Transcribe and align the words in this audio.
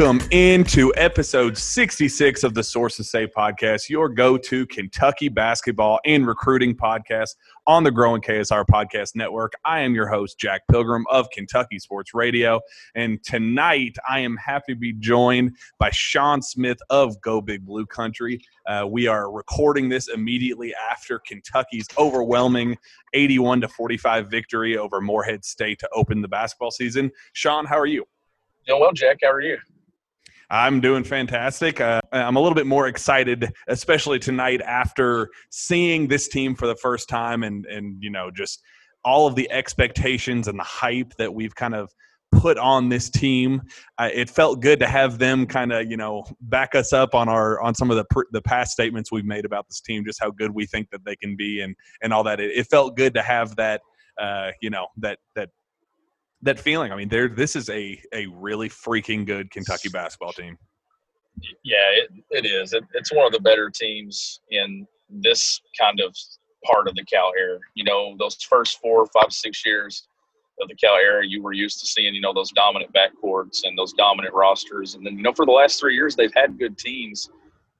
Welcome 0.00 0.26
into 0.30 0.94
episode 0.96 1.58
66 1.58 2.42
of 2.42 2.54
the 2.54 2.62
Sources 2.62 3.10
Say 3.10 3.26
podcast, 3.26 3.90
your 3.90 4.08
go 4.08 4.38
to 4.38 4.64
Kentucky 4.68 5.28
basketball 5.28 6.00
and 6.06 6.26
recruiting 6.26 6.74
podcast 6.74 7.36
on 7.66 7.84
the 7.84 7.90
growing 7.90 8.22
KSR 8.22 8.64
Podcast 8.64 9.14
Network. 9.14 9.52
I 9.66 9.80
am 9.80 9.94
your 9.94 10.08
host, 10.08 10.38
Jack 10.38 10.62
Pilgrim 10.70 11.04
of 11.10 11.28
Kentucky 11.28 11.78
Sports 11.78 12.14
Radio. 12.14 12.62
And 12.94 13.22
tonight 13.22 13.94
I 14.08 14.20
am 14.20 14.38
happy 14.38 14.72
to 14.72 14.80
be 14.80 14.94
joined 14.94 15.54
by 15.78 15.90
Shawn 15.90 16.40
Smith 16.40 16.78
of 16.88 17.20
Go 17.20 17.42
Big 17.42 17.66
Blue 17.66 17.84
Country. 17.84 18.40
Uh, 18.66 18.86
we 18.88 19.06
are 19.06 19.30
recording 19.30 19.90
this 19.90 20.08
immediately 20.08 20.74
after 20.90 21.18
Kentucky's 21.18 21.86
overwhelming 21.98 22.78
81 23.12 23.60
to 23.60 23.68
45 23.68 24.30
victory 24.30 24.78
over 24.78 25.02
Morehead 25.02 25.44
State 25.44 25.78
to 25.80 25.88
open 25.92 26.22
the 26.22 26.28
basketball 26.28 26.70
season. 26.70 27.10
Shawn, 27.34 27.66
how 27.66 27.78
are 27.78 27.84
you? 27.84 28.06
Doing 28.66 28.80
well, 28.80 28.92
Jack. 28.92 29.18
How 29.22 29.30
are 29.30 29.42
you? 29.42 29.58
I'm 30.50 30.80
doing 30.80 31.04
fantastic. 31.04 31.80
Uh, 31.80 32.00
I'm 32.12 32.36
a 32.36 32.40
little 32.40 32.56
bit 32.56 32.66
more 32.66 32.88
excited, 32.88 33.52
especially 33.68 34.18
tonight 34.18 34.60
after 34.62 35.30
seeing 35.50 36.08
this 36.08 36.28
team 36.28 36.56
for 36.56 36.66
the 36.66 36.74
first 36.74 37.08
time, 37.08 37.44
and 37.44 37.64
and 37.66 38.02
you 38.02 38.10
know 38.10 38.30
just 38.30 38.60
all 39.04 39.26
of 39.26 39.36
the 39.36 39.50
expectations 39.50 40.48
and 40.48 40.58
the 40.58 40.64
hype 40.64 41.14
that 41.18 41.32
we've 41.32 41.54
kind 41.54 41.74
of 41.74 41.90
put 42.32 42.58
on 42.58 42.88
this 42.88 43.08
team. 43.10 43.62
Uh, 43.98 44.08
it 44.12 44.28
felt 44.28 44.60
good 44.60 44.80
to 44.80 44.86
have 44.86 45.18
them 45.18 45.46
kind 45.46 45.72
of 45.72 45.88
you 45.88 45.96
know 45.96 46.24
back 46.40 46.74
us 46.74 46.92
up 46.92 47.14
on 47.14 47.28
our 47.28 47.60
on 47.60 47.74
some 47.74 47.90
of 47.90 47.96
the 47.96 48.04
pr- 48.10 48.28
the 48.32 48.42
past 48.42 48.72
statements 48.72 49.12
we've 49.12 49.24
made 49.24 49.44
about 49.44 49.68
this 49.68 49.80
team, 49.80 50.04
just 50.04 50.20
how 50.20 50.30
good 50.30 50.52
we 50.52 50.66
think 50.66 50.90
that 50.90 51.04
they 51.04 51.14
can 51.14 51.36
be, 51.36 51.60
and 51.60 51.76
and 52.02 52.12
all 52.12 52.24
that. 52.24 52.40
It, 52.40 52.50
it 52.56 52.66
felt 52.66 52.96
good 52.96 53.14
to 53.14 53.22
have 53.22 53.54
that. 53.56 53.82
Uh, 54.20 54.50
you 54.60 54.68
know 54.68 54.88
that 54.98 55.18
that 55.36 55.50
that 56.42 56.58
feeling. 56.58 56.92
I 56.92 56.96
mean, 56.96 57.08
there 57.08 57.28
this 57.28 57.56
is 57.56 57.68
a 57.70 58.00
a 58.12 58.26
really 58.26 58.68
freaking 58.68 59.26
good 59.26 59.50
Kentucky 59.50 59.88
basketball 59.88 60.32
team. 60.32 60.56
Yeah, 61.64 61.88
it, 61.92 62.10
it 62.30 62.46
is. 62.46 62.72
It, 62.72 62.84
it's 62.94 63.12
one 63.12 63.26
of 63.26 63.32
the 63.32 63.40
better 63.40 63.70
teams 63.70 64.40
in 64.50 64.86
this 65.08 65.60
kind 65.78 66.00
of 66.00 66.14
part 66.64 66.88
of 66.88 66.94
the 66.94 67.04
Cal 67.04 67.32
era. 67.38 67.58
You 67.74 67.84
know, 67.84 68.16
those 68.18 68.34
first 68.36 68.78
four, 68.80 69.06
five, 69.06 69.32
six 69.32 69.64
years 69.64 70.06
of 70.60 70.68
the 70.68 70.74
Cal 70.74 70.96
era, 70.96 71.22
you 71.26 71.42
were 71.42 71.52
used 71.52 71.80
to 71.80 71.86
seeing, 71.86 72.14
you 72.14 72.20
know, 72.20 72.34
those 72.34 72.50
dominant 72.52 72.92
backcourts 72.92 73.60
and 73.64 73.78
those 73.78 73.92
dominant 73.94 74.34
rosters. 74.34 74.94
And 74.94 75.06
then, 75.06 75.16
you 75.16 75.22
know, 75.22 75.32
for 75.32 75.46
the 75.46 75.52
last 75.52 75.80
three 75.80 75.94
years, 75.94 76.14
they've 76.14 76.34
had 76.34 76.58
good 76.58 76.76
teams, 76.76 77.30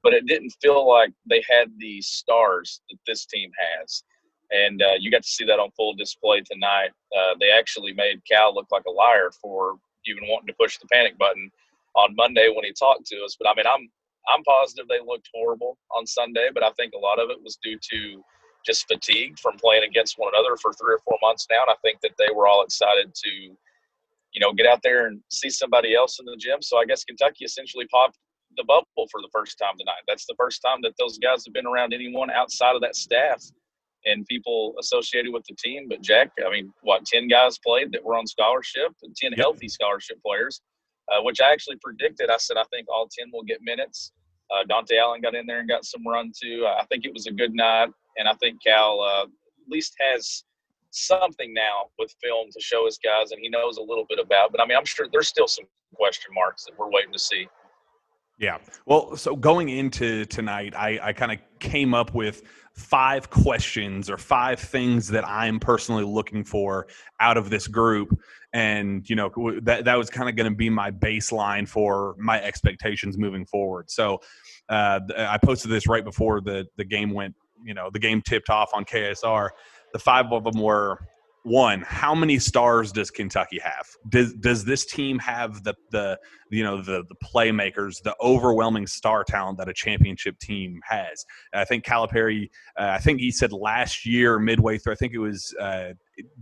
but 0.02 0.14
it 0.14 0.26
didn't 0.26 0.54
feel 0.62 0.88
like 0.88 1.12
they 1.28 1.42
had 1.50 1.70
the 1.78 2.00
stars 2.00 2.80
that 2.88 2.98
this 3.06 3.26
team 3.26 3.50
has 3.58 4.02
and 4.50 4.82
uh, 4.82 4.94
you 4.98 5.10
got 5.10 5.22
to 5.22 5.28
see 5.28 5.44
that 5.44 5.58
on 5.58 5.70
full 5.72 5.94
display 5.94 6.40
tonight. 6.40 6.90
Uh, 7.16 7.34
they 7.38 7.50
actually 7.50 7.92
made 7.92 8.20
Cal 8.30 8.54
look 8.54 8.66
like 8.70 8.84
a 8.86 8.90
liar 8.90 9.30
for 9.40 9.76
even 10.06 10.24
wanting 10.28 10.48
to 10.48 10.54
push 10.54 10.78
the 10.78 10.88
panic 10.88 11.16
button 11.18 11.50
on 11.94 12.14
Monday 12.16 12.48
when 12.48 12.64
he 12.64 12.72
talked 12.72 13.06
to 13.06 13.22
us. 13.24 13.36
But 13.38 13.48
I 13.48 13.54
mean, 13.56 13.66
I'm 13.66 13.88
I'm 14.28 14.42
positive 14.44 14.86
they 14.88 15.00
looked 15.04 15.28
horrible 15.32 15.78
on 15.96 16.06
Sunday, 16.06 16.50
but 16.52 16.62
I 16.62 16.70
think 16.72 16.92
a 16.94 16.98
lot 16.98 17.18
of 17.18 17.30
it 17.30 17.42
was 17.42 17.58
due 17.62 17.78
to 17.90 18.22
just 18.66 18.86
fatigue 18.86 19.38
from 19.38 19.56
playing 19.56 19.84
against 19.84 20.18
one 20.18 20.32
another 20.34 20.56
for 20.56 20.72
three 20.74 20.94
or 20.94 21.00
four 21.04 21.16
months 21.22 21.46
now. 21.50 21.62
And 21.62 21.70
I 21.70 21.76
think 21.82 22.00
that 22.02 22.12
they 22.18 22.28
were 22.34 22.46
all 22.46 22.62
excited 22.62 23.14
to, 23.14 23.30
you 23.30 24.40
know, 24.40 24.52
get 24.52 24.66
out 24.66 24.80
there 24.82 25.06
and 25.06 25.20
see 25.30 25.48
somebody 25.48 25.94
else 25.94 26.18
in 26.20 26.26
the 26.26 26.36
gym. 26.38 26.60
So 26.60 26.76
I 26.78 26.84
guess 26.84 27.04
Kentucky 27.04 27.44
essentially 27.44 27.86
popped 27.86 28.18
the 28.56 28.64
bubble 28.64 29.08
for 29.10 29.22
the 29.22 29.30
first 29.32 29.58
time 29.58 29.78
tonight. 29.78 30.02
That's 30.06 30.26
the 30.26 30.34
first 30.36 30.60
time 30.60 30.82
that 30.82 30.92
those 30.98 31.18
guys 31.18 31.44
have 31.46 31.54
been 31.54 31.66
around 31.66 31.94
anyone 31.94 32.30
outside 32.30 32.74
of 32.74 32.82
that 32.82 32.96
staff 32.96 33.42
and 34.04 34.26
people 34.26 34.74
associated 34.80 35.32
with 35.32 35.44
the 35.48 35.54
team. 35.56 35.88
But 35.88 36.02
Jack, 36.02 36.30
I 36.44 36.50
mean, 36.50 36.72
what 36.82 37.04
ten 37.04 37.28
guys 37.28 37.58
played 37.58 37.92
that 37.92 38.04
were 38.04 38.16
on 38.16 38.26
scholarship, 38.26 38.92
and 39.02 39.14
ten 39.14 39.32
yep. 39.32 39.40
healthy 39.40 39.68
scholarship 39.68 40.18
players, 40.24 40.60
uh, 41.10 41.22
which 41.22 41.40
I 41.40 41.52
actually 41.52 41.76
predicted. 41.82 42.30
I 42.30 42.36
said 42.38 42.56
I 42.56 42.64
think 42.72 42.86
all 42.88 43.08
ten 43.16 43.30
will 43.32 43.44
get 43.44 43.60
minutes. 43.62 44.12
Uh, 44.50 44.64
Dontaie 44.64 44.98
Allen 44.98 45.20
got 45.20 45.34
in 45.34 45.46
there 45.46 45.60
and 45.60 45.68
got 45.68 45.84
some 45.84 46.06
run 46.06 46.32
too. 46.40 46.66
I 46.66 46.84
think 46.86 47.04
it 47.04 47.12
was 47.12 47.26
a 47.26 47.32
good 47.32 47.54
night, 47.54 47.90
and 48.16 48.28
I 48.28 48.34
think 48.34 48.62
Cal 48.64 49.00
uh, 49.00 49.24
at 49.24 49.68
least 49.68 49.94
has 50.12 50.44
something 50.90 51.54
now 51.54 51.86
with 51.98 52.14
film 52.22 52.48
to 52.52 52.60
show 52.60 52.86
his 52.86 52.98
guys, 52.98 53.30
and 53.30 53.40
he 53.40 53.48
knows 53.48 53.76
a 53.76 53.82
little 53.82 54.06
bit 54.08 54.18
about. 54.18 54.50
But 54.50 54.60
I 54.60 54.66
mean, 54.66 54.76
I'm 54.76 54.84
sure 54.84 55.06
there's 55.12 55.28
still 55.28 55.46
some 55.46 55.66
question 55.94 56.34
marks 56.34 56.64
that 56.64 56.78
we're 56.78 56.90
waiting 56.90 57.12
to 57.12 57.18
see. 57.18 57.46
Yeah. 58.38 58.56
Well, 58.86 59.16
so 59.16 59.36
going 59.36 59.68
into 59.68 60.24
tonight, 60.24 60.74
I, 60.74 60.98
I 61.02 61.12
kind 61.12 61.30
of 61.30 61.38
came 61.58 61.92
up 61.92 62.14
with 62.14 62.42
five 62.80 63.30
questions 63.30 64.08
or 64.08 64.16
five 64.16 64.58
things 64.58 65.08
that 65.08 65.26
I'm 65.28 65.60
personally 65.60 66.04
looking 66.04 66.44
for 66.44 66.88
out 67.20 67.36
of 67.36 67.50
this 67.50 67.68
group. 67.68 68.18
And, 68.52 69.08
you 69.08 69.14
know, 69.14 69.30
that, 69.62 69.84
that 69.84 69.96
was 69.96 70.10
kind 70.10 70.28
of 70.28 70.34
going 70.34 70.50
to 70.50 70.56
be 70.56 70.70
my 70.70 70.90
baseline 70.90 71.68
for 71.68 72.16
my 72.18 72.42
expectations 72.42 73.18
moving 73.18 73.44
forward. 73.46 73.90
So 73.90 74.20
uh, 74.68 75.00
I 75.16 75.38
posted 75.38 75.70
this 75.70 75.86
right 75.86 76.04
before 76.04 76.40
the, 76.40 76.66
the 76.76 76.84
game 76.84 77.10
went, 77.10 77.34
you 77.62 77.74
know, 77.74 77.90
the 77.92 77.98
game 77.98 78.22
tipped 78.22 78.50
off 78.50 78.70
on 78.72 78.84
KSR. 78.84 79.50
The 79.92 79.98
five 79.98 80.32
of 80.32 80.44
them 80.44 80.60
were 80.60 80.98
one 81.42 81.82
how 81.86 82.14
many 82.14 82.38
stars 82.38 82.92
does 82.92 83.10
kentucky 83.10 83.58
have? 83.62 83.86
Does 84.08 84.34
does 84.34 84.64
this 84.64 84.84
team 84.84 85.18
have 85.20 85.62
the 85.64 85.74
the 85.90 86.18
you 86.50 86.62
know 86.62 86.82
the 86.82 87.04
the 87.08 87.14
playmakers 87.24 88.02
the 88.02 88.14
overwhelming 88.20 88.86
star 88.86 89.24
talent 89.24 89.58
that 89.58 89.68
a 89.68 89.72
championship 89.72 90.38
team 90.38 90.80
has? 90.84 91.24
I 91.54 91.64
think 91.64 91.84
calipari 91.84 92.50
uh, 92.78 92.90
i 92.90 92.98
think 92.98 93.20
he 93.20 93.30
said 93.30 93.52
last 93.52 94.04
year 94.04 94.38
midway 94.38 94.78
through 94.78 94.92
i 94.92 94.96
think 94.96 95.14
it 95.14 95.18
was 95.18 95.54
uh, 95.60 95.90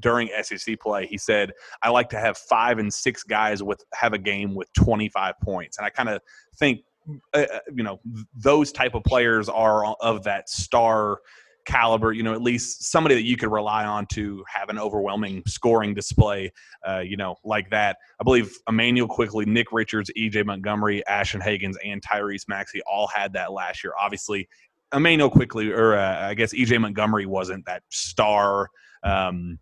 during 0.00 0.30
sec 0.42 0.78
play 0.80 1.06
he 1.06 1.18
said 1.18 1.52
i 1.82 1.88
like 1.88 2.08
to 2.10 2.18
have 2.18 2.36
five 2.36 2.78
and 2.78 2.92
six 2.92 3.22
guys 3.22 3.62
with 3.62 3.82
have 3.94 4.12
a 4.12 4.18
game 4.18 4.54
with 4.54 4.72
25 4.74 5.34
points. 5.42 5.78
And 5.78 5.86
i 5.86 5.90
kind 5.90 6.08
of 6.08 6.20
think 6.58 6.80
uh, 7.34 7.38
uh, 7.38 7.60
you 7.74 7.82
know 7.82 8.00
those 8.34 8.70
type 8.72 8.94
of 8.94 9.02
players 9.04 9.48
are 9.48 9.94
of 10.00 10.24
that 10.24 10.48
star 10.48 11.18
caliber, 11.68 12.12
you 12.12 12.22
know, 12.22 12.32
at 12.32 12.42
least 12.42 12.84
somebody 12.84 13.14
that 13.14 13.24
you 13.24 13.36
could 13.36 13.52
rely 13.52 13.84
on 13.84 14.06
to 14.06 14.42
have 14.52 14.70
an 14.70 14.78
overwhelming 14.78 15.42
scoring 15.46 15.94
display, 15.94 16.50
uh, 16.88 17.00
you 17.00 17.16
know, 17.16 17.36
like 17.44 17.68
that. 17.70 17.98
I 18.20 18.24
believe 18.24 18.56
Immanuel 18.68 19.06
Quickley, 19.06 19.44
Nick 19.44 19.70
Richards, 19.70 20.10
EJ 20.16 20.46
Montgomery, 20.46 21.06
Ashton 21.06 21.42
Hagans, 21.42 21.74
and 21.84 22.02
Tyrese 22.02 22.48
Maxey 22.48 22.80
all 22.90 23.06
had 23.06 23.34
that 23.34 23.52
last 23.52 23.84
year. 23.84 23.92
Obviously, 24.00 24.48
Immanuel 24.94 25.30
Quickley, 25.30 25.70
or 25.70 25.94
uh, 25.94 26.28
I 26.28 26.34
guess 26.34 26.54
EJ 26.54 26.80
Montgomery 26.80 27.26
wasn't 27.26 27.66
that 27.66 27.82
star. 27.90 28.70
Um, 29.04 29.58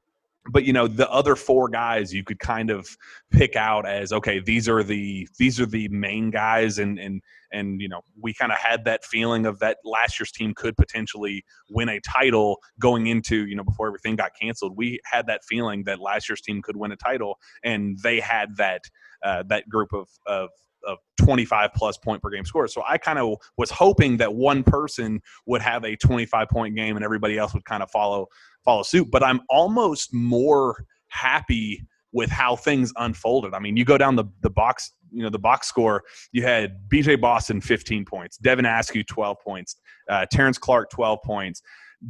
but 0.50 0.64
you 0.64 0.72
know 0.72 0.86
the 0.86 1.10
other 1.10 1.36
four 1.36 1.68
guys 1.68 2.12
you 2.12 2.24
could 2.24 2.38
kind 2.38 2.70
of 2.70 2.96
pick 3.30 3.56
out 3.56 3.86
as 3.86 4.12
okay 4.12 4.40
these 4.40 4.68
are 4.68 4.82
the 4.82 5.28
these 5.38 5.60
are 5.60 5.66
the 5.66 5.88
main 5.88 6.30
guys 6.30 6.78
and 6.78 6.98
and 6.98 7.22
and 7.52 7.80
you 7.80 7.88
know 7.88 8.00
we 8.20 8.32
kind 8.34 8.52
of 8.52 8.58
had 8.58 8.84
that 8.84 9.04
feeling 9.04 9.46
of 9.46 9.58
that 9.58 9.78
last 9.84 10.18
year's 10.18 10.32
team 10.32 10.52
could 10.54 10.76
potentially 10.76 11.44
win 11.70 11.88
a 11.88 12.00
title 12.00 12.58
going 12.78 13.06
into 13.06 13.46
you 13.46 13.56
know 13.56 13.64
before 13.64 13.86
everything 13.88 14.16
got 14.16 14.32
canceled. 14.40 14.76
We 14.76 15.00
had 15.04 15.26
that 15.26 15.44
feeling 15.44 15.84
that 15.84 16.00
last 16.00 16.28
year's 16.28 16.40
team 16.40 16.62
could 16.62 16.76
win 16.76 16.92
a 16.92 16.96
title 16.96 17.38
and 17.62 17.98
they 18.02 18.20
had 18.20 18.56
that 18.56 18.82
uh, 19.24 19.42
that 19.48 19.68
group 19.68 19.92
of 19.92 20.08
of 20.26 20.50
of 20.86 20.98
25 21.18 21.70
plus 21.74 21.98
point 21.98 22.22
per 22.22 22.30
game 22.30 22.44
score. 22.44 22.68
So 22.68 22.82
I 22.86 22.98
kind 22.98 23.18
of 23.18 23.36
was 23.56 23.70
hoping 23.70 24.16
that 24.18 24.34
one 24.34 24.62
person 24.62 25.20
would 25.46 25.60
have 25.62 25.84
a 25.84 25.96
25 25.96 26.48
point 26.48 26.76
game 26.76 26.96
and 26.96 27.04
everybody 27.04 27.36
else 27.36 27.52
would 27.54 27.64
kind 27.64 27.82
of 27.82 27.90
follow 27.90 28.28
follow 28.64 28.82
suit. 28.82 29.10
But 29.10 29.22
I'm 29.22 29.40
almost 29.48 30.14
more 30.14 30.84
happy 31.08 31.86
with 32.12 32.30
how 32.30 32.56
things 32.56 32.92
unfolded. 32.96 33.52
I 33.52 33.58
mean, 33.58 33.76
you 33.76 33.84
go 33.84 33.98
down 33.98 34.16
the, 34.16 34.24
the 34.40 34.50
box, 34.50 34.92
you 35.12 35.22
know, 35.22 35.28
the 35.28 35.38
box 35.38 35.68
score, 35.68 36.02
you 36.32 36.42
had 36.42 36.76
BJ 36.88 37.20
Boston 37.20 37.60
15 37.60 38.04
points, 38.04 38.38
Devin 38.38 38.64
Askew 38.64 39.04
12 39.04 39.36
points, 39.44 39.76
uh, 40.08 40.24
Terrence 40.30 40.56
Clarke 40.56 40.90
12 40.90 41.18
points, 41.22 41.62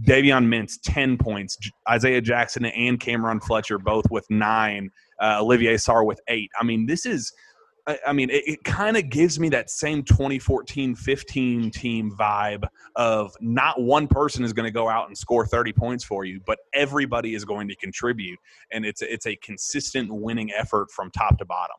Davion 0.07 0.47
Mintz 0.47 0.75
10 0.85 1.17
points, 1.19 1.57
Isaiah 1.89 2.21
Jackson 2.21 2.67
and 2.67 3.01
Cam'Ron 3.01 3.43
Fletcher 3.43 3.79
both 3.79 4.05
with 4.11 4.27
nine, 4.31 4.91
uh, 5.21 5.39
Olivier 5.41 5.75
Sarr 5.75 6.07
with 6.07 6.21
eight. 6.29 6.51
I 6.61 6.65
mean, 6.65 6.87
this 6.87 7.07
is– 7.07 7.33
I, 7.87 7.99
I 8.09 8.13
mean, 8.13 8.31
it, 8.31 8.47
it 8.47 8.65
kind 8.65 8.97
of 8.97 9.09
gives 9.11 9.39
me 9.39 9.49
that 9.51 9.71
same 9.71 10.03
2014 10.03 10.95
15 10.95 11.71
team 11.71 12.13
vibe 12.19 12.67
of 12.97 13.35
not 13.41 13.81
one 13.81 14.09
person 14.09 14.45
is 14.45 14.53
going 14.53 14.65
to 14.65 14.73
go 14.73 14.89
out 14.89 15.09
and 15.09 15.17
score 15.17 15.47
30 15.47 15.73
points 15.73 16.05
for 16.05 16.25
you, 16.25 16.41
but 16.47 16.59
everybody 16.75 17.35
is 17.35 17.45
going 17.45 17.69
to 17.69 17.77
contribute. 17.77 18.39
And 18.73 18.85
it's, 18.85 19.03
it's 19.03 19.27
a 19.27 19.37
consistent 19.37 20.13
winning 20.13 20.53
effort 20.53 20.91
from 20.91 21.11
top 21.11 21.39
to 21.39 21.45
bottom. 21.45 21.77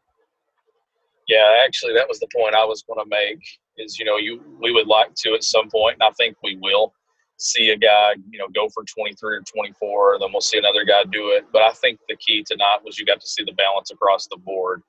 Yeah, 1.28 1.62
actually, 1.66 1.94
that 1.94 2.08
was 2.08 2.20
the 2.20 2.28
point 2.34 2.56
I 2.56 2.64
was 2.64 2.84
going 2.84 3.04
to 3.04 3.10
make. 3.10 3.40
Is 3.78 4.00
you 4.00 4.06
know, 4.06 4.18
you 4.18 4.42
we 4.62 4.72
would 4.72 4.88
like 4.88 5.14
to 5.24 5.34
at 5.34 5.44
some 5.44 5.70
point, 5.70 5.98
and 6.00 6.04
I 6.04 6.12
think 6.18 6.38
we 6.42 6.58
will 6.62 6.94
see 7.38 7.70
a 7.70 7.78
guy, 7.78 8.16
you 8.32 8.40
know, 8.40 8.48
go 8.56 8.70
for 8.70 8.84
23 8.84 9.36
or 9.36 9.42
24, 9.42 10.14
and 10.14 10.22
then 10.24 10.30
we'll 10.32 10.42
see 10.42 10.58
another 10.58 10.86
guy 10.86 11.04
do 11.12 11.32
it. 11.32 11.46
But 11.52 11.64
I 11.64 11.72
think 11.72 12.00
the 12.08 12.16
key 12.16 12.44
tonight 12.48 12.80
was 12.84 12.98
you 12.98 13.06
got 13.06 13.20
to 13.20 13.28
see 13.28 13.44
the 13.44 13.52
balance 13.52 13.92
across 13.92 14.28
the 14.28 14.38
board 14.38 14.82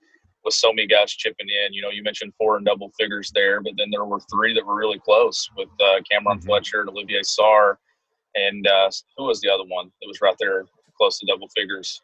with 0.48 0.54
so 0.54 0.72
many 0.72 0.86
guys 0.86 1.12
chipping 1.12 1.46
in. 1.48 1.72
You 1.72 1.82
know, 1.82 1.90
you 1.90 2.02
mentioned 2.02 2.32
four 2.38 2.56
and 2.56 2.64
double 2.64 2.90
figures 2.98 3.30
there, 3.34 3.60
but 3.60 3.74
then 3.76 3.88
there 3.90 4.04
were 4.04 4.20
three 4.32 4.54
that 4.54 4.64
were 4.64 4.76
really 4.76 4.98
close 4.98 5.48
with 5.56 5.68
uh, 5.80 6.00
Cam'Ron 6.10 6.38
mm-hmm. 6.38 6.46
Fletcher 6.46 6.80
and 6.80 6.88
Olivier 6.88 7.20
Sarr. 7.20 7.76
And 8.34 8.66
uh, 8.66 8.90
who 9.16 9.24
was 9.24 9.40
the 9.40 9.50
other 9.50 9.64
one 9.64 9.90
that 10.00 10.06
was 10.06 10.20
right 10.20 10.34
there 10.40 10.64
close 10.96 11.18
to 11.18 11.26
double 11.26 11.48
figures? 11.48 12.00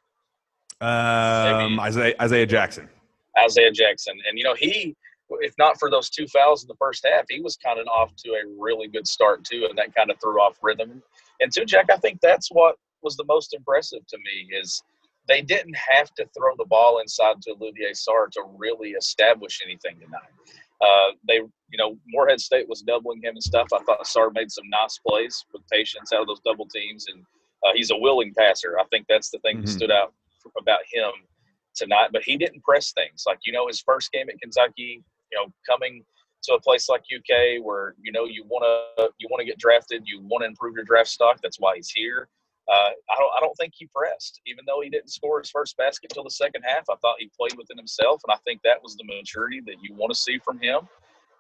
Um, 0.81 1.81
Isaiah, 1.81 2.15
Isaiah 2.21 2.47
Jackson. 2.47 2.89
Isaiah 3.43 3.73
Jackson. 3.73 4.15
And, 4.29 4.39
you 4.39 4.45
know, 4.45 4.55
he, 4.55 4.95
if 5.41 5.55
not 5.59 5.79
for 5.79 5.91
those 5.91 6.11
two 6.11 6.27
fouls 6.27 6.63
in 6.63 6.69
the 6.69 6.77
first 6.79 7.07
half, 7.11 7.25
he 7.31 7.41
was 7.41 7.57
kind 7.57 7.79
of 7.81 7.87
off 7.87 8.15
to 8.17 8.31
a 8.31 8.43
really 8.59 8.89
good 8.89 9.07
start, 9.07 9.45
too. 9.45 9.67
And 9.69 9.79
that 9.79 9.95
kind 9.95 10.11
of 10.11 10.17
threw 10.21 10.39
off 10.41 10.59
rhythm. 10.63 11.03
And, 11.41 11.53
too, 11.53 11.65
Jack, 11.65 11.87
I 11.91 11.97
think 11.97 12.21
that's 12.21 12.49
what 12.51 12.77
was 13.03 13.17
the 13.17 13.25
most 13.25 13.55
impressive 13.55 14.07
to 14.09 14.19
me 14.19 14.57
is 14.57 14.83
they 15.29 15.41
didn't 15.41 15.77
have 15.77 16.13
to 16.15 16.27
throw 16.37 16.55
the 16.57 16.67
ball 16.67 17.01
inside 17.01 17.41
to 17.43 17.53
Olivier 17.53 17.93
Sarr 17.93 18.31
to 18.33 18.43
really 18.57 18.91
establish 18.91 19.61
anything 19.65 19.99
tonight. 19.99 20.31
Uh, 20.81 21.13
they, 21.27 21.37
you 21.37 21.79
know, 21.79 21.97
Morehead 22.09 22.41
State 22.41 22.69
was 22.69 22.83
doubling 22.83 23.23
him 23.23 23.35
and 23.35 23.43
stuff. 23.43 23.69
I 23.73 23.83
thought 23.85 24.05
Sarr 24.05 24.35
made 24.35 24.51
some 24.51 24.69
nice 24.69 24.99
plays 25.07 25.45
with 25.53 25.63
patience 25.73 26.13
out 26.13 26.23
of 26.23 26.27
those 26.27 26.41
double 26.45 26.67
teams, 26.67 27.07
and 27.13 27.25
uh, 27.65 27.73
he's 27.75 27.91
a 27.91 27.97
willing 27.97 28.35
passer. 28.37 28.79
I 28.79 28.85
think 28.91 29.07
that's 29.09 29.31
the 29.31 29.39
thing 29.39 29.59
mm-hmm. 29.59 29.67
that 29.67 29.73
stood 29.73 29.91
out 29.91 30.13
about 30.59 30.81
him 30.93 31.13
tonight. 31.75 32.11
But 32.13 32.23
he 32.23 32.37
didn't 32.37 32.63
press 32.63 32.93
things 32.93 33.25
like 33.27 33.39
you 33.45 33.53
know 33.53 33.67
his 33.67 33.81
first 33.81 34.13
game 34.13 34.29
at 34.29 34.41
Kentucky. 34.41 35.03
You 35.33 35.39
know, 35.39 35.53
coming 35.69 36.05
to 36.45 36.55
a 36.55 36.61
place 36.61 36.89
like 36.89 37.03
UK 37.15 37.65
where 37.65 37.95
you 38.03 38.13
know 38.13 38.25
you 38.25 38.45
want 38.45 38.65
to 38.65 39.11
you 39.19 39.29
want 39.31 39.41
to 39.41 39.47
get 39.47 39.59
drafted, 39.59 40.03
you 40.07 40.21
want 40.23 40.43
to 40.43 40.47
improve 40.47 40.75
your 40.75 40.85
draft 40.85 41.09
stock. 41.09 41.39
That's 41.43 41.59
why 41.59 41.77
he's 41.77 41.91
here. 41.91 42.29
Uh, 42.67 42.91
I 43.11 43.17
don't 43.19 43.33
I 43.37 43.41
don't 43.41 43.55
think 43.57 43.75
he 43.77 43.87
pressed, 43.95 44.41
even 44.47 44.65
though 44.67 44.81
he 44.81 44.89
didn't 44.89 45.11
score 45.11 45.39
his 45.39 45.51
first 45.51 45.77
basket 45.77 46.11
until 46.11 46.25
the 46.25 46.31
second 46.31 46.63
half. 46.67 46.85
I 46.91 46.97
thought 47.03 47.17
he 47.19 47.31
played 47.39 47.57
within 47.59 47.77
himself, 47.77 48.23
and 48.27 48.33
I 48.33 48.39
think 48.45 48.63
that 48.65 48.83
was 48.83 48.97
the 48.97 49.05
maturity 49.05 49.61
that 49.67 49.77
you 49.83 49.95
want 49.95 50.13
to 50.13 50.19
see 50.19 50.39
from 50.39 50.59
him. 50.59 50.89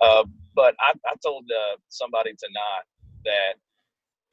Uh, 0.00 0.24
but 0.54 0.74
I, 0.80 0.92
I 1.06 1.14
told 1.24 1.44
uh, 1.50 1.76
somebody 1.88 2.32
tonight 2.32 2.84
that 3.24 3.54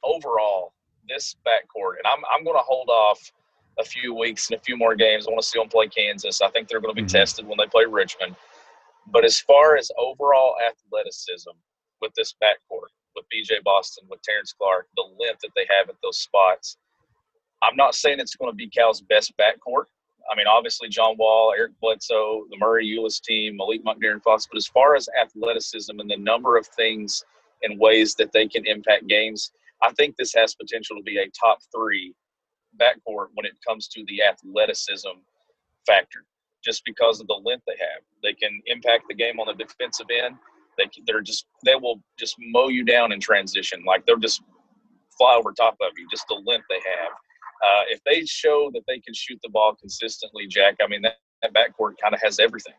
overall, 0.02 0.74
this 1.08 1.36
backcourt, 1.46 1.96
and 1.98 2.06
I'm, 2.06 2.22
I'm 2.30 2.44
going 2.44 2.56
to 2.56 2.64
hold 2.64 2.88
off 2.88 3.20
a 3.78 3.84
few 3.84 4.14
weeks 4.14 4.50
and 4.50 4.58
a 4.58 4.62
few 4.62 4.76
more 4.76 4.94
games. 4.94 5.26
I 5.26 5.30
want 5.30 5.42
to 5.42 5.48
see 5.48 5.58
them 5.58 5.68
play 5.68 5.88
Kansas. 5.88 6.42
I 6.42 6.50
think 6.50 6.68
they're 6.68 6.80
going 6.80 6.94
to 6.94 7.00
be 7.00 7.06
mm-hmm. 7.06 7.16
tested 7.16 7.46
when 7.46 7.56
they 7.58 7.66
play 7.66 7.84
Richmond. 7.88 8.36
But 9.10 9.24
as 9.24 9.40
far 9.40 9.76
as 9.76 9.90
overall 9.98 10.54
athleticism 10.60 11.50
with 12.00 12.12
this 12.14 12.34
backcourt, 12.42 12.92
with 13.16 13.24
BJ 13.32 13.62
Boston, 13.64 14.04
with 14.08 14.22
Terrence 14.22 14.52
Clarke, 14.52 14.88
the 14.96 15.04
length 15.18 15.40
that 15.42 15.50
they 15.56 15.66
have 15.78 15.88
at 15.88 15.96
those 16.02 16.18
spots, 16.18 16.76
I'm 17.62 17.76
not 17.76 17.94
saying 17.94 18.18
it's 18.18 18.36
going 18.36 18.50
to 18.50 18.56
be 18.56 18.68
Cal's 18.68 19.00
best 19.00 19.32
backcourt. 19.38 19.84
I 20.30 20.36
mean, 20.36 20.46
obviously 20.46 20.88
John 20.88 21.16
Wall, 21.16 21.52
Eric 21.56 21.72
Bledsoe, 21.80 22.44
the 22.50 22.56
Murray 22.58 22.86
Ulis 22.86 23.20
team, 23.20 23.56
Malik 23.56 23.84
Monk, 23.84 24.02
De'Aaron 24.02 24.22
Fox. 24.22 24.46
But 24.50 24.56
as 24.56 24.66
far 24.66 24.94
as 24.94 25.08
athleticism 25.20 25.98
and 25.98 26.10
the 26.10 26.16
number 26.16 26.56
of 26.56 26.66
things 26.66 27.24
and 27.62 27.78
ways 27.78 28.14
that 28.16 28.32
they 28.32 28.46
can 28.46 28.66
impact 28.66 29.06
games, 29.06 29.52
I 29.82 29.92
think 29.92 30.16
this 30.16 30.32
has 30.34 30.54
potential 30.54 30.96
to 30.96 31.02
be 31.02 31.18
a 31.18 31.28
top 31.30 31.58
three 31.74 32.14
backcourt 32.80 33.28
when 33.34 33.46
it 33.46 33.52
comes 33.66 33.88
to 33.88 34.04
the 34.06 34.22
athleticism 34.22 35.08
factor. 35.86 36.24
Just 36.64 36.84
because 36.84 37.20
of 37.20 37.26
the 37.26 37.40
length 37.44 37.64
they 37.66 37.76
have, 37.80 38.02
they 38.22 38.34
can 38.34 38.60
impact 38.66 39.06
the 39.08 39.14
game 39.14 39.40
on 39.40 39.48
the 39.48 39.64
defensive 39.64 40.06
end. 40.24 40.36
They 40.78 40.84
they're 41.06 41.20
just 41.20 41.46
they 41.64 41.74
will 41.74 42.00
just 42.16 42.36
mow 42.38 42.68
you 42.68 42.84
down 42.84 43.10
in 43.10 43.20
transition. 43.20 43.82
Like 43.84 44.06
they'll 44.06 44.16
just 44.16 44.42
fly 45.18 45.34
over 45.34 45.52
top 45.52 45.76
of 45.80 45.98
you. 45.98 46.06
Just 46.08 46.28
the 46.28 46.40
length 46.46 46.66
they 46.70 46.76
have. 46.76 47.12
Uh, 47.62 47.82
if 47.88 48.00
they 48.04 48.24
show 48.24 48.70
that 48.74 48.82
they 48.88 48.98
can 48.98 49.14
shoot 49.14 49.38
the 49.42 49.50
ball 49.50 49.74
consistently, 49.80 50.46
Jack, 50.46 50.76
I 50.82 50.88
mean 50.88 51.02
that, 51.02 51.16
that 51.42 51.52
backcourt 51.52 51.94
kind 52.02 52.14
of 52.14 52.20
has 52.22 52.38
everything. 52.38 52.74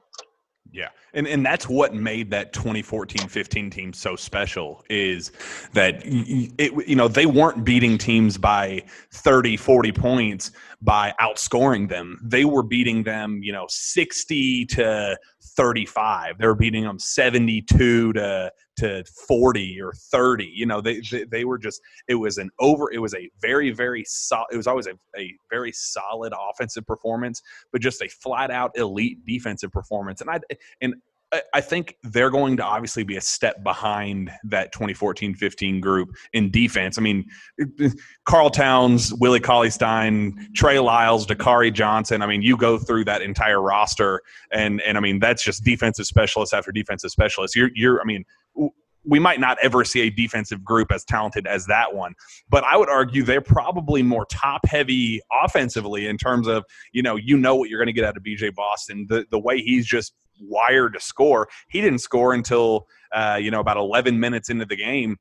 Yeah. 0.73 0.89
And 1.13 1.27
and 1.27 1.45
that's 1.45 1.69
what 1.69 1.93
made 1.93 2.31
that 2.31 2.51
2014-15 2.51 3.71
team 3.71 3.93
so 3.93 4.15
special 4.15 4.83
is 4.89 5.31
that 5.73 6.01
it 6.03 6.87
you 6.87 6.95
know, 6.95 7.07
they 7.07 7.27
weren't 7.27 7.63
beating 7.63 7.99
teams 7.99 8.39
by 8.39 8.83
30, 9.11 9.55
40 9.55 9.91
points 9.91 10.51
by 10.81 11.13
outscoring 11.21 11.87
them. 11.87 12.19
They 12.23 12.43
were 12.43 12.63
beating 12.63 13.03
them, 13.03 13.41
you 13.43 13.53
know, 13.53 13.67
60 13.69 14.65
to 14.65 15.17
35. 15.55 16.39
They 16.39 16.47
were 16.47 16.55
beating 16.55 16.83
them 16.83 16.97
72 16.97 18.13
to 18.13 18.51
to 18.77 19.03
40 19.27 19.81
or 19.81 19.93
30. 19.93 20.45
You 20.45 20.65
know, 20.65 20.81
they, 20.81 20.99
they, 20.99 21.25
they 21.25 21.45
were 21.45 21.57
just 21.57 21.81
it 22.07 22.15
was 22.15 22.37
an 22.37 22.49
over 22.59 22.91
it 22.91 22.99
was 22.99 23.13
a 23.13 23.29
very 23.41 23.71
very 23.71 24.03
solid 24.05 24.47
it 24.51 24.57
was 24.57 24.67
always 24.67 24.87
a, 24.87 24.93
a 25.17 25.33
very 25.49 25.71
solid 25.71 26.33
offensive 26.37 26.85
performance, 26.85 27.41
but 27.71 27.81
just 27.81 28.01
a 28.01 28.07
flat 28.07 28.51
out 28.51 28.71
elite 28.75 29.25
defensive 29.25 29.71
performance. 29.71 30.21
And 30.21 30.29
I 30.29 30.39
and 30.81 30.95
I 31.53 31.61
think 31.61 31.97
they're 32.03 32.29
going 32.29 32.57
to 32.57 32.63
obviously 32.63 33.03
be 33.03 33.17
a 33.17 33.21
step 33.21 33.63
behind 33.63 34.31
that 34.45 34.73
2014-15 34.73 35.81
group 35.81 36.09
in 36.33 36.51
defense. 36.51 36.97
I 36.97 37.01
mean, 37.01 37.25
Karl 38.25 38.49
Towns, 38.49 39.13
Willie 39.15 39.39
Cauley 39.39 39.69
Stein, 39.69 40.49
Trey 40.55 40.79
Lyles, 40.79 41.25
Dakari 41.25 41.73
Johnson. 41.73 42.21
I 42.21 42.27
mean, 42.27 42.41
you 42.41 42.57
go 42.57 42.77
through 42.77 43.05
that 43.05 43.21
entire 43.21 43.61
roster, 43.61 44.21
and 44.51 44.81
and 44.81 44.97
I 44.97 45.01
mean 45.01 45.19
that's 45.19 45.43
just 45.43 45.63
defensive 45.63 46.05
specialist 46.05 46.53
after 46.53 46.71
defensive 46.71 47.11
specialist. 47.11 47.55
You're 47.55 47.69
you're 47.73 48.01
I 48.01 48.05
mean. 48.05 48.25
We 49.05 49.19
might 49.19 49.41
not 49.41 49.57
ever 49.61 49.83
see 49.83 49.99
a 50.07 50.09
defensive 50.09 50.63
group 50.63 50.89
as 50.89 51.03
talented 51.03 51.45
as 51.45 51.65
that 51.65 51.93
one, 51.93 52.13
but 52.49 52.63
I 52.63 52.77
would 52.77 52.87
argue 52.87 53.23
they're 53.23 53.41
probably 53.41 54.01
more 54.01 54.25
top 54.27 54.65
heavy 54.65 55.19
offensively 55.43 56.07
in 56.07 56.17
terms 56.17 56.47
of 56.47 56.63
you 56.93 57.03
know 57.03 57.17
you 57.17 57.37
know 57.37 57.53
what 57.53 57.69
you're 57.69 57.79
going 57.79 57.87
to 57.87 57.91
get 57.93 58.05
out 58.05 58.15
of 58.15 58.23
BJ 58.23 58.55
Boston. 58.55 59.05
The 59.09 59.25
the 59.29 59.39
way 59.39 59.59
he's 59.59 59.85
just 59.85 60.13
wired 60.39 60.93
to 60.93 60.99
score. 60.99 61.47
He 61.69 61.81
didn't 61.81 61.99
score 61.99 62.33
until 62.33 62.87
uh, 63.13 63.37
you 63.41 63.51
know 63.51 63.59
about 63.59 63.77
11 63.77 64.19
minutes 64.19 64.49
into 64.49 64.65
the 64.65 64.75
game, 64.75 65.17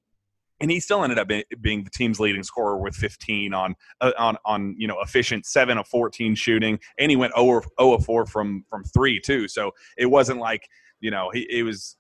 and 0.61 0.71
he 0.71 0.81
still 0.81 1.03
ended 1.03 1.19
up 1.19 1.29
being 1.61 1.85
the 1.85 1.91
team's 1.91 2.21
leading 2.21 2.43
scorer 2.43 2.79
with 2.79 2.95
15 2.95 3.53
on 3.55 3.75
uh, 4.01 4.13
on 4.19 4.37
on 4.45 4.75
you 4.79 4.87
know 4.87 5.01
efficient 5.01 5.47
seven 5.47 5.79
of 5.79 5.87
14 5.89 6.35
shooting, 6.35 6.79
and 6.99 7.11
he 7.11 7.17
went 7.17 7.35
0 7.35 7.63
of 7.79 8.05
4 8.05 8.27
from 8.27 8.65
from 8.69 8.85
three 8.85 9.21
too. 9.21 9.49
So 9.49 9.73
it 9.97 10.07
wasn't 10.07 10.39
like 10.39 10.69
you 11.01 11.11
know 11.11 11.31
he 11.33 11.47
it 11.51 11.63
was 11.63 11.97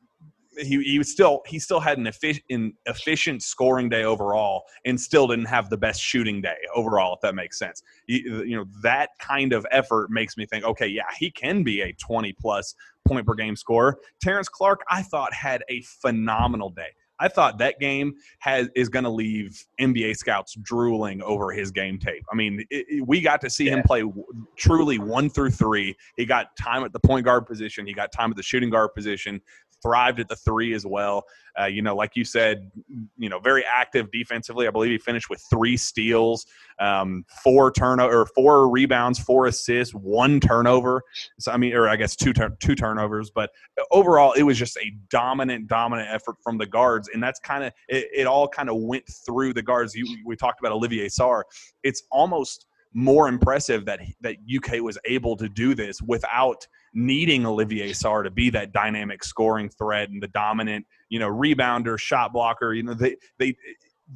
he, 0.58 0.82
he 0.82 0.98
was 0.98 1.10
still 1.10 1.42
he 1.46 1.58
still 1.58 1.80
had 1.80 1.98
an 1.98 2.06
efficient, 2.06 2.74
efficient 2.86 3.42
scoring 3.42 3.88
day 3.88 4.04
overall 4.04 4.64
and 4.84 5.00
still 5.00 5.26
didn't 5.26 5.46
have 5.46 5.70
the 5.70 5.76
best 5.76 6.00
shooting 6.00 6.40
day 6.40 6.56
overall 6.74 7.14
if 7.14 7.20
that 7.20 7.34
makes 7.34 7.58
sense 7.58 7.82
you, 8.06 8.42
you, 8.44 8.56
know 8.56 8.64
that 8.82 9.10
kind 9.18 9.52
of 9.52 9.66
effort 9.70 10.10
makes 10.10 10.36
me 10.36 10.46
think 10.46 10.64
okay 10.64 10.86
yeah 10.86 11.02
he 11.18 11.30
can 11.30 11.62
be 11.62 11.80
a 11.80 11.92
20 11.94 12.32
plus 12.34 12.74
point 13.06 13.26
per 13.26 13.34
game 13.34 13.56
scorer 13.56 13.98
terrence 14.20 14.48
Clarke, 14.48 14.82
i 14.90 15.02
thought 15.02 15.32
had 15.32 15.62
a 15.68 15.82
phenomenal 15.82 16.70
day 16.70 16.88
I 17.22 17.28
thought 17.28 17.58
that 17.58 17.78
game 17.78 18.14
has 18.40 18.68
is 18.74 18.88
going 18.88 19.04
to 19.04 19.10
leave 19.10 19.64
NBA 19.80 20.16
scouts 20.16 20.56
drooling 20.60 21.22
over 21.22 21.52
his 21.52 21.70
game 21.70 21.96
tape. 21.96 22.24
I 22.32 22.34
mean, 22.34 22.66
it, 22.68 22.86
it, 22.88 23.06
we 23.06 23.20
got 23.20 23.40
to 23.42 23.50
see 23.50 23.66
yeah. 23.66 23.76
him 23.76 23.82
play 23.84 24.00
w- 24.00 24.24
truly 24.56 24.98
one 24.98 25.30
through 25.30 25.50
three. 25.50 25.94
He 26.16 26.26
got 26.26 26.56
time 26.56 26.82
at 26.82 26.92
the 26.92 26.98
point 26.98 27.24
guard 27.24 27.46
position. 27.46 27.86
He 27.86 27.92
got 27.92 28.10
time 28.10 28.30
at 28.30 28.36
the 28.36 28.42
shooting 28.42 28.70
guard 28.70 28.90
position 28.94 29.40
thrived 29.82 30.20
at 30.20 30.28
the 30.28 30.36
three 30.36 30.74
as 30.74 30.86
well. 30.86 31.24
Uh, 31.60 31.66
you 31.66 31.82
know, 31.82 31.94
like 31.94 32.12
you 32.14 32.24
said, 32.24 32.70
you 33.18 33.28
know, 33.28 33.38
very 33.38 33.64
active 33.64 34.10
defensively. 34.10 34.66
I 34.66 34.70
believe 34.70 34.90
he 34.90 34.98
finished 34.98 35.28
with 35.28 35.42
three 35.50 35.76
steals, 35.76 36.46
um, 36.78 37.24
four 37.44 37.70
turnover, 37.70 38.22
or 38.22 38.26
four 38.26 38.70
rebounds, 38.70 39.18
four 39.18 39.46
assists, 39.46 39.94
one 39.94 40.40
turnover. 40.40 41.02
So 41.38 41.52
I 41.52 41.56
mean, 41.58 41.74
or 41.74 41.88
I 41.88 41.96
guess 41.96 42.16
two 42.16 42.32
two 42.32 42.74
turnovers. 42.74 43.30
But 43.30 43.50
overall, 43.90 44.32
it 44.32 44.44
was 44.44 44.58
just 44.58 44.76
a 44.78 44.92
dominant, 45.10 45.66
dominant 45.66 46.08
effort 46.10 46.36
from 46.42 46.56
the 46.56 46.66
guards, 46.66 47.10
and 47.12 47.22
that's 47.22 47.40
kind 47.40 47.64
of 47.64 47.72
it, 47.88 48.08
it. 48.14 48.26
all 48.26 48.48
kind 48.48 48.70
of 48.70 48.76
went 48.76 49.04
through 49.26 49.52
the 49.52 49.62
guards. 49.62 49.94
You, 49.94 50.06
we 50.24 50.36
talked 50.36 50.60
about 50.60 50.72
Olivier 50.72 51.08
Sarr. 51.08 51.42
It's 51.82 52.04
almost 52.10 52.66
more 52.94 53.28
impressive 53.28 53.84
that 53.86 54.00
that 54.20 54.36
UK 54.54 54.80
was 54.80 54.98
able 55.04 55.36
to 55.36 55.48
do 55.48 55.74
this 55.74 56.00
without 56.02 56.66
needing 56.94 57.46
Olivier 57.46 57.90
Sarr 57.90 58.24
to 58.24 58.30
be 58.30 58.50
that 58.50 58.72
dynamic 58.72 59.24
scoring 59.24 59.68
threat 59.68 60.10
and 60.10 60.22
the 60.22 60.28
dominant, 60.28 60.86
you 61.08 61.18
know, 61.18 61.28
rebounder, 61.28 61.98
shot 61.98 62.32
blocker. 62.32 62.74
You 62.74 62.82
know, 62.82 62.94
they 62.94 63.16
they 63.38 63.56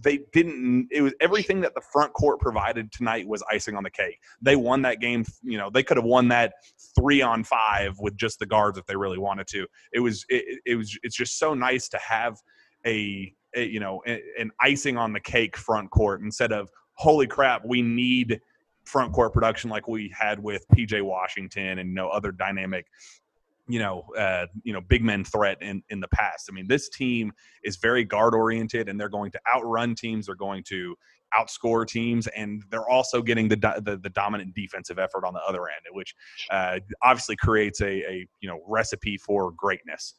they 0.02 0.20
didn't 0.32 0.88
it 0.90 1.00
was 1.00 1.14
everything 1.20 1.60
that 1.60 1.74
the 1.74 1.80
front 1.80 2.12
court 2.12 2.40
provided 2.40 2.92
tonight 2.92 3.26
was 3.26 3.42
icing 3.50 3.76
on 3.76 3.82
the 3.82 3.90
cake 3.90 4.18
they 4.42 4.56
won 4.56 4.82
that 4.82 5.00
game 5.00 5.24
you 5.42 5.56
know 5.56 5.70
they 5.70 5.82
could 5.82 5.96
have 5.96 6.04
won 6.04 6.28
that 6.28 6.54
three 6.98 7.22
on 7.22 7.42
five 7.44 7.94
with 7.98 8.16
just 8.16 8.38
the 8.38 8.46
guards 8.46 8.78
if 8.78 8.84
they 8.86 8.96
really 8.96 9.18
wanted 9.18 9.46
to 9.46 9.66
it 9.92 10.00
was 10.00 10.24
it, 10.28 10.60
it 10.66 10.74
was 10.74 10.98
it's 11.02 11.16
just 11.16 11.38
so 11.38 11.54
nice 11.54 11.88
to 11.88 11.98
have 11.98 12.36
a, 12.84 13.32
a 13.54 13.64
you 13.64 13.80
know 13.80 14.02
an 14.38 14.50
icing 14.60 14.96
on 14.96 15.12
the 15.12 15.20
cake 15.20 15.56
front 15.56 15.90
court 15.90 16.20
instead 16.20 16.52
of 16.52 16.68
holy 16.94 17.26
crap 17.26 17.64
we 17.64 17.80
need 17.80 18.40
front 18.86 19.12
court 19.12 19.32
production 19.32 19.68
like 19.68 19.88
we 19.88 20.12
had 20.18 20.38
with 20.42 20.66
PJ 20.68 21.02
Washington 21.02 21.78
and 21.78 21.90
you 21.90 21.94
know 21.94 22.08
other 22.08 22.32
dynamic 22.32 22.86
you 23.68 23.78
know 23.78 24.04
uh, 24.16 24.46
you 24.62 24.72
know 24.72 24.80
big 24.80 25.02
men 25.02 25.24
threat 25.24 25.58
in 25.60 25.82
in 25.90 26.00
the 26.00 26.08
past. 26.08 26.48
I 26.50 26.54
mean 26.54 26.66
this 26.68 26.88
team 26.88 27.32
is 27.64 27.76
very 27.76 28.04
guard 28.04 28.34
oriented 28.34 28.88
and 28.88 28.98
they're 28.98 29.08
going 29.08 29.32
to 29.32 29.40
outrun 29.52 29.94
teams, 29.94 30.26
they're 30.26 30.34
going 30.34 30.62
to 30.68 30.96
outscore 31.36 31.86
teams 31.86 32.28
and 32.28 32.62
they're 32.70 32.88
also 32.88 33.20
getting 33.20 33.48
the 33.48 33.56
the, 33.82 33.96
the 33.96 34.10
dominant 34.10 34.54
defensive 34.54 34.98
effort 34.98 35.24
on 35.26 35.34
the 35.34 35.40
other 35.40 35.68
end 35.68 35.80
which 35.90 36.14
uh, 36.50 36.78
obviously 37.02 37.36
creates 37.36 37.80
a, 37.80 38.02
a 38.08 38.28
you 38.40 38.48
know 38.48 38.60
recipe 38.66 39.16
for 39.16 39.50
greatness. 39.52 40.14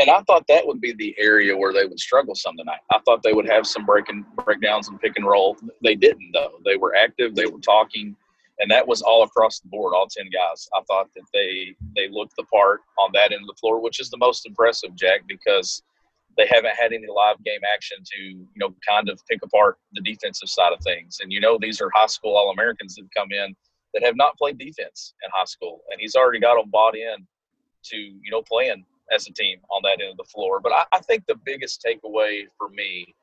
And 0.00 0.08
I 0.08 0.22
thought 0.22 0.46
that 0.48 0.66
would 0.66 0.80
be 0.80 0.94
the 0.94 1.14
area 1.18 1.54
where 1.54 1.74
they 1.74 1.84
would 1.84 2.00
struggle 2.00 2.34
some 2.34 2.56
tonight. 2.56 2.80
I 2.90 3.00
thought 3.04 3.22
they 3.22 3.34
would 3.34 3.48
have 3.50 3.66
some 3.66 3.84
breaking 3.84 4.24
breakdowns 4.46 4.88
and 4.88 4.98
pick 4.98 5.12
and 5.16 5.26
roll. 5.26 5.58
They 5.84 5.94
didn't 5.94 6.30
though. 6.32 6.54
They 6.64 6.76
were 6.76 6.96
active. 6.96 7.34
They 7.34 7.44
were 7.44 7.60
talking, 7.60 8.16
and 8.60 8.70
that 8.70 8.88
was 8.88 9.02
all 9.02 9.24
across 9.24 9.60
the 9.60 9.68
board, 9.68 9.92
all 9.94 10.06
ten 10.08 10.30
guys. 10.32 10.66
I 10.74 10.80
thought 10.88 11.08
that 11.14 11.24
they 11.34 11.74
they 11.96 12.08
looked 12.08 12.34
the 12.36 12.44
part 12.44 12.80
on 12.98 13.10
that 13.12 13.32
end 13.32 13.42
of 13.42 13.46
the 13.46 13.58
floor, 13.60 13.82
which 13.82 14.00
is 14.00 14.08
the 14.08 14.16
most 14.16 14.46
impressive, 14.46 14.96
Jack, 14.96 15.20
because 15.28 15.82
they 16.38 16.46
haven't 16.46 16.76
had 16.76 16.94
any 16.94 17.06
live 17.14 17.36
game 17.44 17.60
action 17.70 17.98
to 18.02 18.22
you 18.22 18.46
know 18.56 18.74
kind 18.88 19.10
of 19.10 19.20
pick 19.28 19.40
apart 19.42 19.76
the 19.92 20.00
defensive 20.00 20.48
side 20.48 20.72
of 20.72 20.82
things. 20.82 21.18
And 21.20 21.30
you 21.30 21.40
know 21.40 21.58
these 21.60 21.78
are 21.82 21.90
high 21.94 22.06
school 22.06 22.38
All 22.38 22.52
Americans 22.52 22.94
that 22.94 23.06
come 23.14 23.32
in 23.32 23.54
that 23.92 24.02
have 24.02 24.16
not 24.16 24.38
played 24.38 24.56
defense 24.56 25.12
in 25.22 25.30
high 25.30 25.44
school, 25.44 25.82
and 25.90 26.00
he's 26.00 26.14
already 26.14 26.40
got 26.40 26.54
them 26.54 26.70
bought 26.70 26.96
in 26.96 27.26
to 27.82 27.96
you 27.96 28.30
know 28.30 28.40
playing 28.42 28.86
as 29.10 29.26
a 29.26 29.32
team 29.32 29.58
on 29.70 29.82
that 29.82 30.02
end 30.02 30.12
of 30.12 30.16
the 30.16 30.24
floor. 30.24 30.60
But 30.60 30.72
I, 30.72 30.84
I 30.92 31.00
think 31.00 31.24
the 31.26 31.38
biggest 31.44 31.84
takeaway 31.86 32.44
for 32.56 32.68
me 32.70 33.14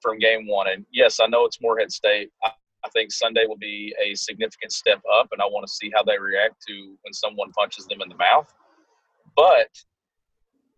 from 0.00 0.18
game 0.18 0.46
one, 0.46 0.68
and 0.68 0.84
yes, 0.92 1.20
I 1.20 1.26
know 1.26 1.44
it's 1.44 1.60
Morehead 1.60 1.92
State. 1.92 2.30
I, 2.44 2.50
I 2.84 2.88
think 2.90 3.10
Sunday 3.12 3.46
will 3.46 3.56
be 3.56 3.94
a 4.02 4.14
significant 4.14 4.72
step 4.72 5.00
up, 5.12 5.28
and 5.32 5.42
I 5.42 5.46
want 5.46 5.66
to 5.66 5.72
see 5.72 5.90
how 5.94 6.02
they 6.02 6.18
react 6.18 6.64
to 6.68 6.94
when 7.02 7.12
someone 7.12 7.50
punches 7.52 7.86
them 7.86 8.00
in 8.02 8.08
the 8.08 8.16
mouth. 8.16 8.52
But 9.34 9.68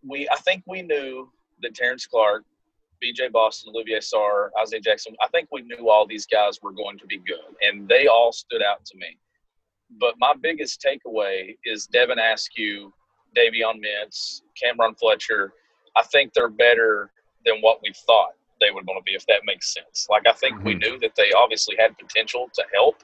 we, 0.05 0.27
I 0.29 0.35
think 0.37 0.63
we 0.65 0.81
knew 0.81 1.29
that 1.61 1.75
Terrence 1.75 2.07
Clarke, 2.07 2.45
BJ 3.03 3.31
Boston, 3.31 3.73
Olivier 3.75 3.99
Sarr, 3.99 4.49
Isaiah 4.61 4.81
Jackson, 4.81 5.15
I 5.21 5.27
think 5.27 5.49
we 5.51 5.61
knew 5.61 5.89
all 5.89 6.07
these 6.07 6.25
guys 6.25 6.59
were 6.61 6.71
going 6.71 6.97
to 6.97 7.05
be 7.05 7.19
good, 7.19 7.55
and 7.61 7.87
they 7.87 8.07
all 8.07 8.31
stood 8.31 8.61
out 8.63 8.83
to 8.85 8.97
me. 8.97 9.17
But 9.99 10.15
my 10.19 10.33
biggest 10.39 10.85
takeaway 10.85 11.55
is 11.65 11.87
Devin 11.87 12.19
Askew, 12.19 12.93
Davion 13.35 13.75
Mintz, 13.79 14.41
Cam'Ron 14.61 14.97
Fletcher. 14.97 15.53
I 15.95 16.03
think 16.03 16.33
they're 16.33 16.49
better 16.49 17.11
than 17.45 17.55
what 17.61 17.79
we 17.81 17.93
thought 18.05 18.31
they 18.59 18.71
were 18.71 18.83
going 18.83 18.99
to 18.99 19.03
be, 19.03 19.13
if 19.13 19.25
that 19.27 19.41
makes 19.45 19.73
sense. 19.73 20.07
Like, 20.09 20.27
I 20.27 20.33
think 20.33 20.57
mm-hmm. 20.57 20.65
we 20.65 20.75
knew 20.75 20.99
that 20.99 21.15
they 21.15 21.31
obviously 21.31 21.75
had 21.79 21.97
potential 21.97 22.49
to 22.53 22.63
help, 22.73 22.97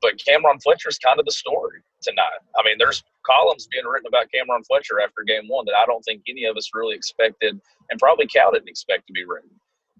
but 0.00 0.18
Cam'Ron 0.18 0.62
Fletcher 0.62 0.88
is 0.88 0.98
kind 0.98 1.18
of 1.18 1.24
the 1.24 1.32
story 1.32 1.80
tonight. 2.02 2.42
I 2.58 2.62
mean, 2.64 2.76
there's 2.78 3.02
columns 3.24 3.68
being 3.70 3.84
written 3.86 4.06
about 4.08 4.26
Cam'Ron 4.34 4.66
Fletcher 4.66 5.00
after 5.00 5.22
game 5.26 5.48
one 5.48 5.64
that 5.66 5.76
I 5.76 5.86
don't 5.86 6.02
think 6.02 6.22
any 6.28 6.44
of 6.44 6.56
us 6.56 6.70
really 6.74 6.94
expected, 6.94 7.60
and 7.90 8.00
probably 8.00 8.26
Cal 8.26 8.52
didn't 8.52 8.68
expect 8.68 9.06
to 9.06 9.12
be 9.12 9.24
written. 9.24 9.50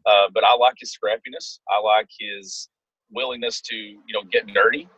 Uh, 0.05 0.27
but 0.35 0.45
I 0.45 0.55
like 0.55 0.75
his 0.79 0.97
scrappiness. 0.97 1.61
I 1.69 1.81
like 1.81 2.09
his 2.19 2.69
willingness 3.13 3.61
to, 3.61 3.77
you 3.77 4.13
know, 4.13 4.23
get 4.33 4.47
dirty 4.49 4.89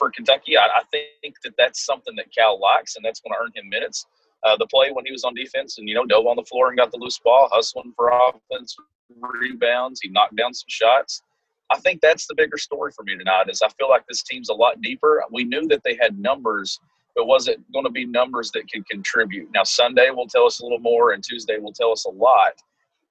for 0.00 0.10
Kentucky. 0.10 0.56
I, 0.56 0.62
I 0.62 0.82
think 0.90 1.34
that 1.44 1.52
that's 1.58 1.84
something 1.84 2.16
that 2.16 2.34
Cal 2.34 2.58
likes, 2.58 2.96
and 2.96 3.04
that's 3.04 3.20
going 3.20 3.34
to 3.34 3.38
earn 3.44 3.52
him 3.54 3.68
minutes. 3.68 4.06
Uh, 4.42 4.56
the 4.56 4.66
play 4.66 4.90
when 4.90 5.04
he 5.04 5.12
was 5.12 5.22
on 5.22 5.34
defense 5.34 5.76
and 5.76 5.86
you 5.86 5.94
know 5.94 6.06
dove 6.06 6.26
on 6.26 6.34
the 6.34 6.44
floor 6.44 6.68
and 6.68 6.78
got 6.78 6.90
the 6.90 6.96
loose 6.96 7.18
ball, 7.18 7.48
hustling 7.52 7.92
for 7.94 8.08
offense, 8.08 8.74
rebounds. 9.20 10.00
He 10.00 10.08
knocked 10.08 10.34
down 10.34 10.54
some 10.54 10.68
shots. 10.68 11.22
I 11.70 11.78
think 11.78 12.00
that's 12.00 12.26
the 12.26 12.34
bigger 12.34 12.56
story 12.56 12.90
for 12.96 13.04
me 13.04 13.18
tonight. 13.18 13.50
Is 13.50 13.60
I 13.60 13.68
feel 13.78 13.90
like 13.90 14.06
this 14.08 14.22
team's 14.22 14.48
a 14.48 14.54
lot 14.54 14.80
deeper. 14.80 15.22
We 15.30 15.44
knew 15.44 15.68
that 15.68 15.82
they 15.84 15.98
had 16.00 16.18
numbers, 16.18 16.80
but 17.14 17.26
was 17.26 17.48
it 17.48 17.60
going 17.72 17.84
to 17.84 17.90
be 17.90 18.06
numbers 18.06 18.50
that 18.52 18.72
could 18.72 18.88
contribute? 18.88 19.50
Now 19.52 19.64
Sunday 19.64 20.08
will 20.08 20.26
tell 20.26 20.46
us 20.46 20.60
a 20.60 20.62
little 20.62 20.80
more, 20.80 21.12
and 21.12 21.22
Tuesday 21.22 21.58
will 21.58 21.74
tell 21.74 21.92
us 21.92 22.06
a 22.06 22.10
lot. 22.10 22.54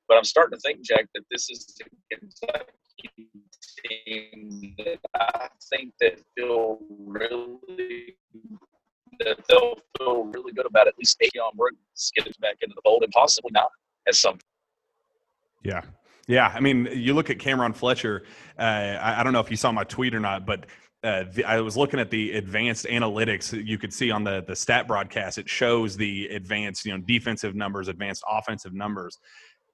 But 0.07 0.17
I'm 0.17 0.23
starting 0.23 0.57
to 0.57 0.61
think, 0.61 0.81
Jack, 0.81 1.05
that 1.13 1.23
this 1.29 1.51
is 1.51 1.77
team 3.87 4.75
that 4.77 4.99
I 5.15 5.47
think 5.69 5.93
that 5.99 6.19
feel 6.35 6.79
really 6.89 8.15
that 9.19 9.37
they'll 9.49 9.77
feel 9.97 10.25
really 10.25 10.53
good 10.53 10.65
about 10.65 10.87
at 10.87 10.97
least 10.97 11.19
Davion 11.19 11.53
Brooks 11.55 12.11
getting 12.15 12.33
back 12.39 12.55
into 12.61 12.73
the 12.75 12.81
fold 12.83 13.03
and 13.03 13.11
possibly 13.11 13.51
not 13.51 13.69
as 14.07 14.19
some 14.19 14.39
yeah. 15.63 15.81
Yeah. 16.27 16.51
I 16.53 16.59
mean, 16.59 16.87
you 16.93 17.13
look 17.13 17.29
at 17.29 17.37
Cam'Ron 17.37 17.75
Fletcher. 17.75 18.23
Uh, 18.57 18.61
I, 18.61 19.19
I, 19.19 19.23
don't 19.23 19.33
know 19.33 19.39
if 19.39 19.51
you 19.51 19.57
saw 19.57 19.71
my 19.71 19.83
tweet 19.83 20.13
or 20.13 20.19
not, 20.19 20.45
but 20.45 20.67
uh, 21.03 21.23
the, 21.33 21.43
I 21.45 21.61
was 21.61 21.77
looking 21.77 21.99
at 21.99 22.09
the 22.09 22.33
advanced 22.33 22.85
analytics 22.85 23.65
you 23.65 23.77
could 23.77 23.93
see 23.93 24.11
on 24.11 24.23
the 24.23 24.43
the 24.45 24.55
stat 24.55 24.87
broadcast. 24.87 25.37
It 25.37 25.49
shows 25.49 25.95
the 25.95 26.27
advanced, 26.27 26.85
you 26.85 26.91
know, 26.91 27.03
defensive 27.05 27.55
numbers, 27.55 27.87
advanced 27.87 28.23
offensive 28.29 28.73
numbers. 28.73 29.17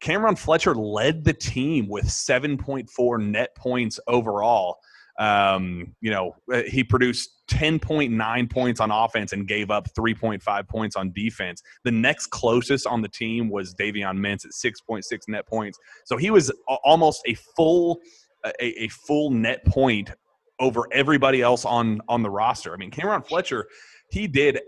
Cam'Ron 0.01 0.37
Fletcher 0.37 0.75
led 0.75 1.23
the 1.23 1.33
team 1.33 1.87
with 1.87 2.05
7.4 2.05 3.23
net 3.23 3.55
points 3.55 3.99
overall. 4.07 4.77
Um, 5.17 5.95
you 6.01 6.11
know, 6.11 6.35
uh, 6.53 6.63
he 6.63 6.83
produced 6.83 7.29
10.9 7.47 8.51
points 8.51 8.79
on 8.81 8.91
offense 8.91 9.31
and 9.31 9.47
gave 9.47 9.71
up 9.71 9.87
3.5 9.97 10.67
points 10.67 10.95
on 10.95 11.11
defense. 11.13 11.61
The 11.83 11.91
next 11.91 12.27
closest 12.27 12.85
on 12.85 13.01
the 13.01 13.07
team 13.07 13.49
was 13.49 13.73
Davion 13.75 14.17
Mintz 14.17 14.45
at 14.45 14.51
6.6 14.51 15.03
net 15.29 15.47
points. 15.47 15.79
So 16.03 16.17
he 16.17 16.31
was 16.31 16.51
almost 16.83 17.21
a 17.25 17.35
full 17.55 18.01
a, 18.45 18.83
a 18.83 18.87
full 18.89 19.31
net 19.31 19.65
point 19.65 20.11
over 20.59 20.87
everybody 20.91 21.41
else 21.41 21.65
on 21.65 22.01
on 22.07 22.21
the 22.21 22.29
roster. 22.29 22.73
I 22.73 22.77
mean, 22.77 22.91
Cam'Ron 22.91 23.25
Fletcher, 23.25 23.67
he 24.09 24.27
did 24.27 24.59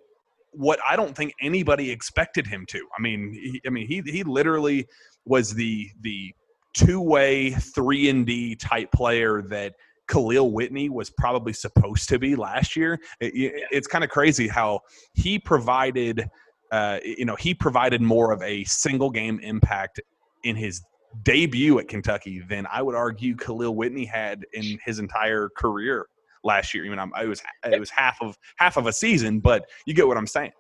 what 0.58 0.80
I 0.90 0.96
don't 0.96 1.16
think 1.16 1.34
anybody 1.40 1.92
expected 1.92 2.48
him 2.48 2.66
to. 2.68 2.80
I 2.98 3.02
mean, 3.02 3.34
he, 3.34 3.62
I 3.66 3.70
mean 3.70 3.88
he 3.88 4.02
he 4.06 4.24
literally 4.24 4.88
was 5.26 5.54
the 5.54 5.90
the 6.02 6.34
two 6.74 7.00
way 7.00 7.52
three 7.52 8.10
and 8.10 8.26
D 8.26 8.56
type 8.56 8.92
player 8.92 9.44
that 9.50 9.74
Kahlil 10.10 10.52
Whitney 10.52 10.90
was 10.90 11.10
probably 11.10 11.54
supposed 11.54 12.10
to 12.10 12.20
be 12.20 12.36
last 12.36 12.76
year. 12.76 13.00
It, 13.20 13.68
it's 13.72 13.88
kind 13.88 14.04
of 14.04 14.10
crazy 14.10 14.48
how 14.48 14.80
he 15.14 15.38
provided, 15.38 16.30
uh, 16.72 17.00
you 17.04 17.26
know, 17.26 17.36
he 17.36 17.54
provided 17.54 18.02
more 18.02 18.32
of 18.32 18.42
a 18.42 18.64
single 18.64 19.10
game 19.10 19.40
impact 19.42 20.00
in 20.44 20.56
his 20.56 20.82
debut 21.24 21.80
at 21.80 21.88
Kentucky 21.88 22.42
than 22.48 22.66
I 22.72 22.82
would 22.82 22.96
argue 22.96 23.36
Kahlil 23.36 23.76
Whitney 23.76 24.06
had 24.06 24.46
in 24.54 24.80
his 24.86 25.00
entire 25.00 25.50
career 25.58 26.08
last 26.44 26.74
year. 26.74 26.86
I 26.86 26.90
mean, 26.90 27.12
it 27.22 27.28
was 27.28 27.42
it 27.66 27.80
was 27.80 27.90
half 27.90 28.18
of 28.22 28.38
half 28.58 28.78
of 28.78 28.88
a 28.88 28.94
season, 28.94 29.40
but 29.40 29.66
you 29.86 29.94
get 29.94 30.08
what 30.08 30.18
I'm 30.18 30.28
saying. 30.28 30.52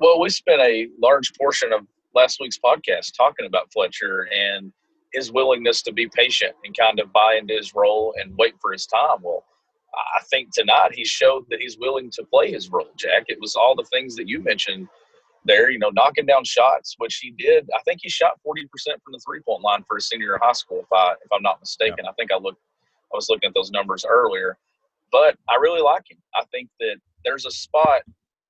Well, 0.00 0.20
we 0.20 0.30
spent 0.30 0.60
a 0.60 0.88
large 1.00 1.32
portion 1.34 1.72
of 1.72 1.86
last 2.14 2.38
week's 2.40 2.58
podcast 2.58 3.16
talking 3.16 3.46
about 3.46 3.72
Fletcher 3.72 4.28
and 4.34 4.72
his 5.12 5.32
willingness 5.32 5.82
to 5.82 5.92
be 5.92 6.08
patient 6.14 6.54
and 6.64 6.76
kind 6.76 7.00
of 7.00 7.12
buy 7.12 7.36
into 7.38 7.54
his 7.54 7.74
role 7.74 8.14
and 8.18 8.32
wait 8.38 8.54
for 8.60 8.72
his 8.72 8.86
time. 8.86 9.18
Well, 9.22 9.44
I 9.94 10.22
think 10.30 10.50
tonight 10.52 10.94
he 10.94 11.04
showed 11.04 11.44
that 11.50 11.60
he's 11.60 11.76
willing 11.78 12.10
to 12.12 12.24
play 12.24 12.52
his 12.52 12.70
role, 12.70 12.90
Jack. 12.96 13.24
It 13.26 13.40
was 13.40 13.56
all 13.56 13.74
the 13.74 13.86
things 13.90 14.14
that 14.16 14.28
you 14.28 14.42
mentioned 14.42 14.88
there, 15.44 15.70
you 15.70 15.78
know, 15.78 15.90
knocking 15.90 16.26
down 16.26 16.44
shots, 16.44 16.94
which 16.98 17.16
he 17.16 17.32
did. 17.32 17.68
I 17.74 17.80
think 17.82 18.00
he 18.02 18.08
shot 18.08 18.38
40% 18.46 18.66
from 19.02 19.12
the 19.12 19.20
three 19.26 19.40
point 19.40 19.62
line 19.62 19.84
for 19.88 19.96
a 19.96 20.00
senior 20.00 20.38
high 20.40 20.52
school, 20.52 20.80
if 20.80 20.92
I 20.92 21.12
if 21.24 21.32
I'm 21.32 21.42
not 21.42 21.60
mistaken. 21.60 22.04
Yeah. 22.04 22.10
I 22.10 22.12
think 22.14 22.30
I 22.32 22.36
looked 22.36 22.60
I 23.12 23.16
was 23.16 23.28
looking 23.28 23.48
at 23.48 23.54
those 23.54 23.70
numbers 23.70 24.04
earlier. 24.08 24.56
But 25.12 25.36
I 25.48 25.56
really 25.56 25.82
like 25.82 26.04
him. 26.08 26.18
I 26.34 26.44
think 26.52 26.68
that 26.78 26.96
there's 27.24 27.46
a 27.46 27.50
spot 27.50 28.02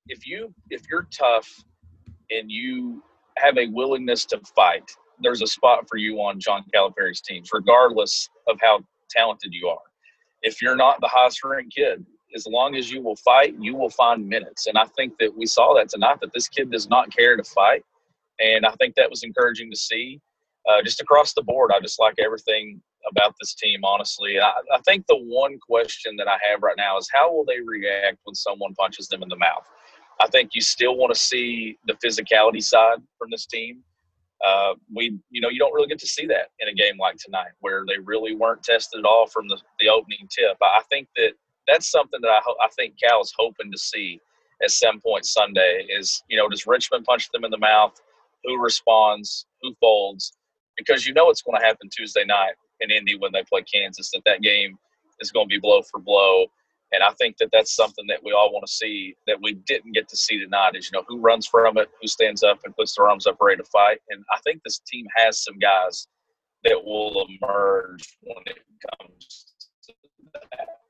if 0.07 0.27
you 0.27 0.53
if 0.69 0.83
you're 0.89 1.07
tough 1.11 1.49
and 2.29 2.51
you 2.51 3.03
have 3.37 3.57
a 3.57 3.67
willingness 3.67 4.25
to 4.25 4.39
fight 4.55 4.89
there's 5.21 5.41
a 5.41 5.47
spot 5.47 5.87
for 5.87 5.97
you 5.97 6.17
on 6.17 6.39
John 6.39 6.63
Calipari's 6.73 7.21
teams, 7.21 7.49
regardless 7.53 8.29
of 8.47 8.57
how 8.61 8.81
talented 9.09 9.53
you 9.53 9.67
are. 9.67 9.79
If 10.41 10.61
you're 10.61 10.75
not 10.75 10.99
the 11.01 11.07
highest 11.07 11.43
ranked 11.43 11.75
kid, 11.75 12.05
as 12.35 12.47
long 12.47 12.75
as 12.75 12.91
you 12.91 13.01
will 13.01 13.17
fight, 13.17 13.55
you 13.59 13.75
will 13.75 13.89
find 13.89 14.27
minutes. 14.27 14.67
And 14.67 14.77
I 14.77 14.85
think 14.97 15.13
that 15.19 15.35
we 15.35 15.45
saw 15.45 15.73
that 15.75 15.89
tonight 15.89 16.17
that 16.21 16.33
this 16.33 16.47
kid 16.47 16.71
does 16.71 16.89
not 16.89 17.15
care 17.15 17.35
to 17.35 17.43
fight. 17.43 17.83
And 18.39 18.65
I 18.65 18.71
think 18.79 18.95
that 18.95 19.09
was 19.09 19.23
encouraging 19.23 19.69
to 19.69 19.77
see. 19.77 20.19
Uh, 20.69 20.81
just 20.83 21.01
across 21.01 21.33
the 21.33 21.41
board, 21.41 21.71
I 21.75 21.79
just 21.81 21.99
like 21.99 22.15
everything 22.19 22.81
about 23.09 23.35
this 23.39 23.55
team, 23.55 23.81
honestly. 23.83 24.39
I, 24.39 24.51
I 24.73 24.79
think 24.85 25.05
the 25.07 25.17
one 25.17 25.57
question 25.59 26.15
that 26.17 26.27
I 26.27 26.37
have 26.49 26.61
right 26.61 26.77
now 26.77 26.97
is 26.97 27.09
how 27.13 27.33
will 27.33 27.45
they 27.45 27.59
react 27.59 28.17
when 28.23 28.35
someone 28.35 28.73
punches 28.75 29.07
them 29.07 29.23
in 29.23 29.29
the 29.29 29.37
mouth? 29.37 29.65
I 30.19 30.27
think 30.27 30.51
you 30.53 30.61
still 30.61 30.95
want 30.97 31.13
to 31.13 31.19
see 31.19 31.77
the 31.87 31.93
physicality 31.93 32.63
side 32.63 32.99
from 33.17 33.29
this 33.31 33.45
team 33.45 33.83
uh, 34.45 34.73
we, 34.93 35.17
you 35.29 35.41
know, 35.41 35.49
you 35.49 35.59
don't 35.59 35.73
really 35.73 35.87
get 35.87 35.99
to 35.99 36.07
see 36.07 36.25
that 36.25 36.49
in 36.59 36.67
a 36.67 36.73
game 36.73 36.97
like 36.99 37.17
tonight 37.17 37.51
where 37.59 37.83
they 37.87 37.99
really 38.03 38.35
weren't 38.35 38.63
tested 38.63 38.99
at 38.99 39.05
all 39.05 39.27
from 39.27 39.47
the, 39.47 39.57
the 39.79 39.87
opening 39.87 40.27
tip. 40.29 40.57
I 40.61 40.81
think 40.89 41.07
that 41.15 41.33
that's 41.67 41.91
something 41.91 42.19
that 42.21 42.29
I, 42.29 42.39
ho- 42.43 42.57
I 42.61 42.67
think 42.75 42.95
Cal 43.01 43.21
is 43.21 43.33
hoping 43.37 43.71
to 43.71 43.77
see 43.77 44.19
at 44.63 44.71
some 44.71 44.99
point 44.99 45.25
Sunday 45.25 45.85
is, 45.89 46.23
you 46.27 46.37
know, 46.37 46.49
does 46.49 46.65
Richmond 46.65 47.05
punch 47.05 47.29
them 47.31 47.43
in 47.43 47.51
the 47.51 47.57
mouth? 47.57 47.93
Who 48.43 48.61
responds? 48.61 49.45
Who 49.61 49.73
folds? 49.79 50.33
Because 50.75 51.05
you 51.05 51.13
know 51.13 51.29
it's 51.29 51.43
going 51.43 51.59
to 51.59 51.65
happen 51.65 51.89
Tuesday 51.95 52.25
night 52.25 52.53
in 52.81 52.91
Indy 52.91 53.17
when 53.17 53.31
they 53.31 53.43
play 53.43 53.61
Kansas, 53.63 54.11
that 54.11 54.21
that 54.25 54.41
game 54.41 54.77
is 55.19 55.31
going 55.31 55.47
to 55.47 55.55
be 55.55 55.59
blow 55.59 55.81
for 55.83 55.99
blow. 55.99 56.45
And 56.93 57.01
I 57.01 57.11
think 57.11 57.37
that 57.37 57.49
that's 57.53 57.73
something 57.73 58.05
that 58.07 58.21
we 58.23 58.33
all 58.33 58.51
want 58.51 58.65
to 58.65 58.71
see 58.71 59.15
that 59.25 59.37
we 59.41 59.53
didn't 59.53 59.93
get 59.93 60.09
to 60.09 60.17
see 60.17 60.39
tonight 60.39 60.75
is, 60.75 60.91
you 60.91 60.97
know, 60.97 61.05
who 61.07 61.19
runs 61.19 61.47
from 61.47 61.77
it, 61.77 61.89
who 62.01 62.07
stands 62.07 62.43
up 62.43 62.59
and 62.65 62.75
puts 62.75 62.95
their 62.95 63.07
arms 63.07 63.27
up 63.27 63.37
ready 63.39 63.57
to 63.57 63.69
fight. 63.69 63.99
And 64.09 64.23
I 64.33 64.39
think 64.41 64.61
this 64.63 64.79
team 64.85 65.05
has 65.15 65.41
some 65.41 65.57
guys 65.59 66.07
that 66.65 66.83
will 66.83 67.27
emerge 67.41 68.17
when 68.21 68.43
it 68.45 68.59
comes 68.99 69.45
to 69.87 69.93
that. 70.33 70.80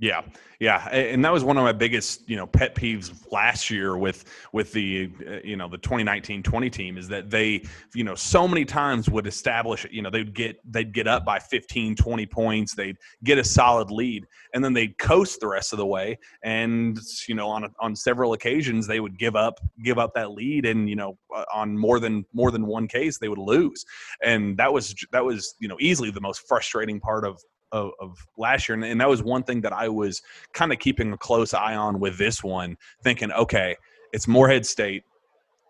Yeah, 0.00 0.22
yeah, 0.60 0.88
and 0.88 1.22
that 1.26 1.32
was 1.32 1.44
one 1.44 1.58
of 1.58 1.64
my 1.64 1.72
biggest, 1.72 2.26
you 2.26 2.34
know, 2.34 2.46
pet 2.46 2.74
peeves 2.74 3.30
last 3.30 3.68
year 3.68 3.98
with 3.98 4.24
with 4.54 4.72
the, 4.72 5.10
uh, 5.28 5.40
you 5.44 5.56
know, 5.56 5.68
the 5.68 5.76
2019-20 5.76 6.72
team 6.72 6.96
is 6.96 7.06
that 7.08 7.28
they, 7.28 7.62
you 7.94 8.02
know, 8.02 8.14
so 8.14 8.48
many 8.48 8.64
times 8.64 9.10
would 9.10 9.26
establish, 9.26 9.86
you 9.90 10.00
know, 10.00 10.08
they'd 10.08 10.32
get 10.32 10.56
they'd 10.72 10.94
get 10.94 11.06
up 11.06 11.26
by 11.26 11.38
15, 11.38 11.96
20 11.96 12.26
points, 12.26 12.74
they'd 12.74 12.96
get 13.24 13.36
a 13.36 13.44
solid 13.44 13.90
lead, 13.90 14.26
and 14.54 14.64
then 14.64 14.72
they'd 14.72 14.96
coast 14.96 15.38
the 15.40 15.46
rest 15.46 15.74
of 15.74 15.78
the 15.78 15.86
way, 15.86 16.18
and 16.42 16.98
you 17.28 17.34
know, 17.34 17.48
on 17.48 17.68
on 17.78 17.94
several 17.94 18.32
occasions 18.32 18.86
they 18.86 19.00
would 19.00 19.18
give 19.18 19.36
up 19.36 19.60
give 19.84 19.98
up 19.98 20.14
that 20.14 20.30
lead, 20.30 20.64
and 20.64 20.88
you 20.88 20.96
know, 20.96 21.18
uh, 21.36 21.44
on 21.52 21.76
more 21.76 22.00
than 22.00 22.24
more 22.32 22.50
than 22.50 22.66
one 22.66 22.88
case 22.88 23.18
they 23.18 23.28
would 23.28 23.38
lose, 23.38 23.84
and 24.22 24.56
that 24.56 24.72
was 24.72 24.94
that 25.12 25.22
was 25.22 25.56
you 25.60 25.68
know 25.68 25.76
easily 25.78 26.10
the 26.10 26.22
most 26.22 26.48
frustrating 26.48 27.00
part 27.00 27.26
of 27.26 27.38
of, 27.72 27.92
of 28.00 28.26
last 28.36 28.68
year, 28.68 28.74
and, 28.74 28.84
and 28.84 29.00
that 29.00 29.08
was 29.08 29.22
one 29.22 29.42
thing 29.42 29.60
that 29.62 29.72
I 29.72 29.88
was 29.88 30.22
kind 30.52 30.72
of 30.72 30.78
keeping 30.78 31.12
a 31.12 31.18
close 31.18 31.54
eye 31.54 31.76
on 31.76 32.00
with 32.00 32.18
this 32.18 32.42
one, 32.42 32.76
thinking, 33.02 33.32
okay, 33.32 33.76
it's 34.12 34.26
Morehead 34.26 34.66
State 34.66 35.04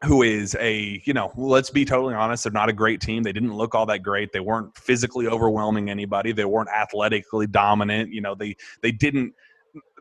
who 0.05 0.23
is 0.23 0.57
a 0.61 1.03
you 1.05 1.13
know 1.13 1.31
let's 1.37 1.71
be 1.71 1.85
totally 1.85 2.15
honest 2.15 2.45
they're 2.45 2.53
not 2.53 2.69
a 2.69 2.73
great 2.73 3.01
team 3.01 3.23
they 3.23 3.33
didn't 3.33 3.55
look 3.55 3.75
all 3.75 3.85
that 3.85 4.03
great 4.03 4.33
they 4.33 4.41
weren't 4.41 4.75
physically 4.77 5.27
overwhelming 5.27 5.91
anybody 5.91 6.33
they 6.33 6.45
weren't 6.45 6.71
athletically 6.71 7.47
dominant 7.47 8.11
you 8.11 8.21
know 8.21 8.35
they 8.35 8.57
they 8.83 8.91
didn't 8.91 9.35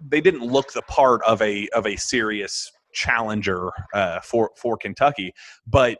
they 0.01 0.21
didn't 0.21 0.41
look 0.41 0.71
the 0.71 0.81
part 0.83 1.21
of 1.23 1.41
a 1.41 1.67
of 1.69 1.85
a 1.85 1.95
serious 1.97 2.71
challenger 2.93 3.69
uh, 3.93 4.19
for 4.21 4.51
for 4.55 4.77
Kentucky 4.77 5.33
but 5.67 5.99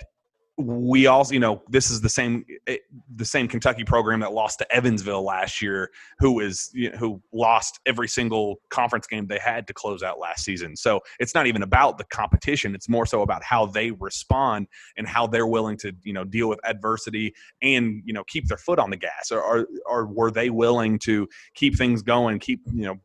we 0.60 1.08
also, 1.08 1.34
you 1.34 1.40
know, 1.40 1.62
this 1.70 1.90
is 1.90 2.02
the 2.02 2.10
same 2.10 2.46
eh, 2.68 2.78
the 3.16 3.24
same 3.24 3.48
Kentucky 3.48 3.86
program 3.86 4.20
that 4.20 4.34
lost 4.34 4.60
to 4.60 4.76
Evansville 4.76 5.24
last 5.24 5.62
year, 5.62 5.90
who 6.20 6.42
is 6.42 6.70
you 6.74 6.92
know, 6.92 6.98
who 6.98 7.22
lost 7.32 7.80
every 7.86 8.10
single 8.10 8.60
conference 8.70 9.08
game 9.08 9.28
they 9.28 9.40
had 9.40 9.66
to 9.68 9.74
close 9.74 10.04
out 10.04 10.20
last 10.20 10.44
season. 10.44 10.76
So 10.76 11.00
it's 11.18 11.34
not 11.34 11.48
even 11.48 11.64
about 11.64 11.98
the 11.98 12.04
competition; 12.04 12.76
it's 12.76 12.90
more 12.90 13.06
so 13.06 13.22
about 13.22 13.42
how 13.42 13.68
they 13.68 13.92
respond 13.92 14.68
and 14.98 15.08
how 15.08 15.28
they're 15.28 15.48
willing 15.48 15.78
to 15.78 15.94
you 16.04 16.12
know 16.12 16.26
deal 16.26 16.50
with 16.50 16.60
adversity 16.66 17.34
and 17.62 18.02
you 18.04 18.14
know 18.14 18.26
keep 18.26 18.48
their 18.48 18.58
foot 18.58 18.80
on 18.80 18.90
the 18.90 18.98
gas. 18.98 19.32
Or, 19.32 19.42
or, 19.42 19.68
or 19.86 20.08
were 20.08 20.30
they 20.30 20.50
willing 20.50 21.00
to 21.00 21.30
keep 21.56 21.78
things 21.78 22.02
going, 22.02 22.38
keep 22.40 22.60
you 22.74 22.84
know 22.84 23.00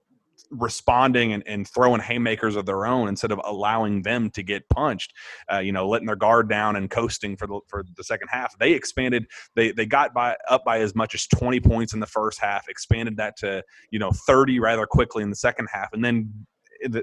responding 0.50 1.32
and, 1.32 1.42
and 1.46 1.68
throwing 1.68 2.00
haymakers 2.00 2.56
of 2.56 2.66
their 2.66 2.86
own 2.86 3.08
instead 3.08 3.32
of 3.32 3.40
allowing 3.44 4.02
them 4.02 4.30
to 4.30 4.42
get 4.42 4.68
punched, 4.68 5.12
uh, 5.52 5.58
you 5.58 5.72
know, 5.72 5.88
letting 5.88 6.06
their 6.06 6.16
guard 6.16 6.48
down 6.48 6.76
and 6.76 6.90
coasting 6.90 7.36
for 7.36 7.46
the 7.46 7.60
for 7.68 7.84
the 7.96 8.04
second 8.04 8.28
half. 8.28 8.56
They 8.58 8.72
expanded. 8.72 9.26
They 9.56 9.72
they 9.72 9.86
got 9.86 10.14
by 10.14 10.36
up 10.48 10.64
by 10.64 10.80
as 10.80 10.94
much 10.94 11.14
as 11.14 11.26
20 11.26 11.60
points 11.60 11.94
in 11.94 12.00
the 12.00 12.06
first 12.06 12.40
half, 12.40 12.68
expanded 12.68 13.16
that 13.16 13.36
to 13.38 13.62
you 13.90 13.98
know 13.98 14.12
30 14.26 14.60
rather 14.60 14.86
quickly 14.86 15.22
in 15.22 15.30
the 15.30 15.36
second 15.36 15.68
half, 15.72 15.92
and 15.92 16.04
then 16.04 16.46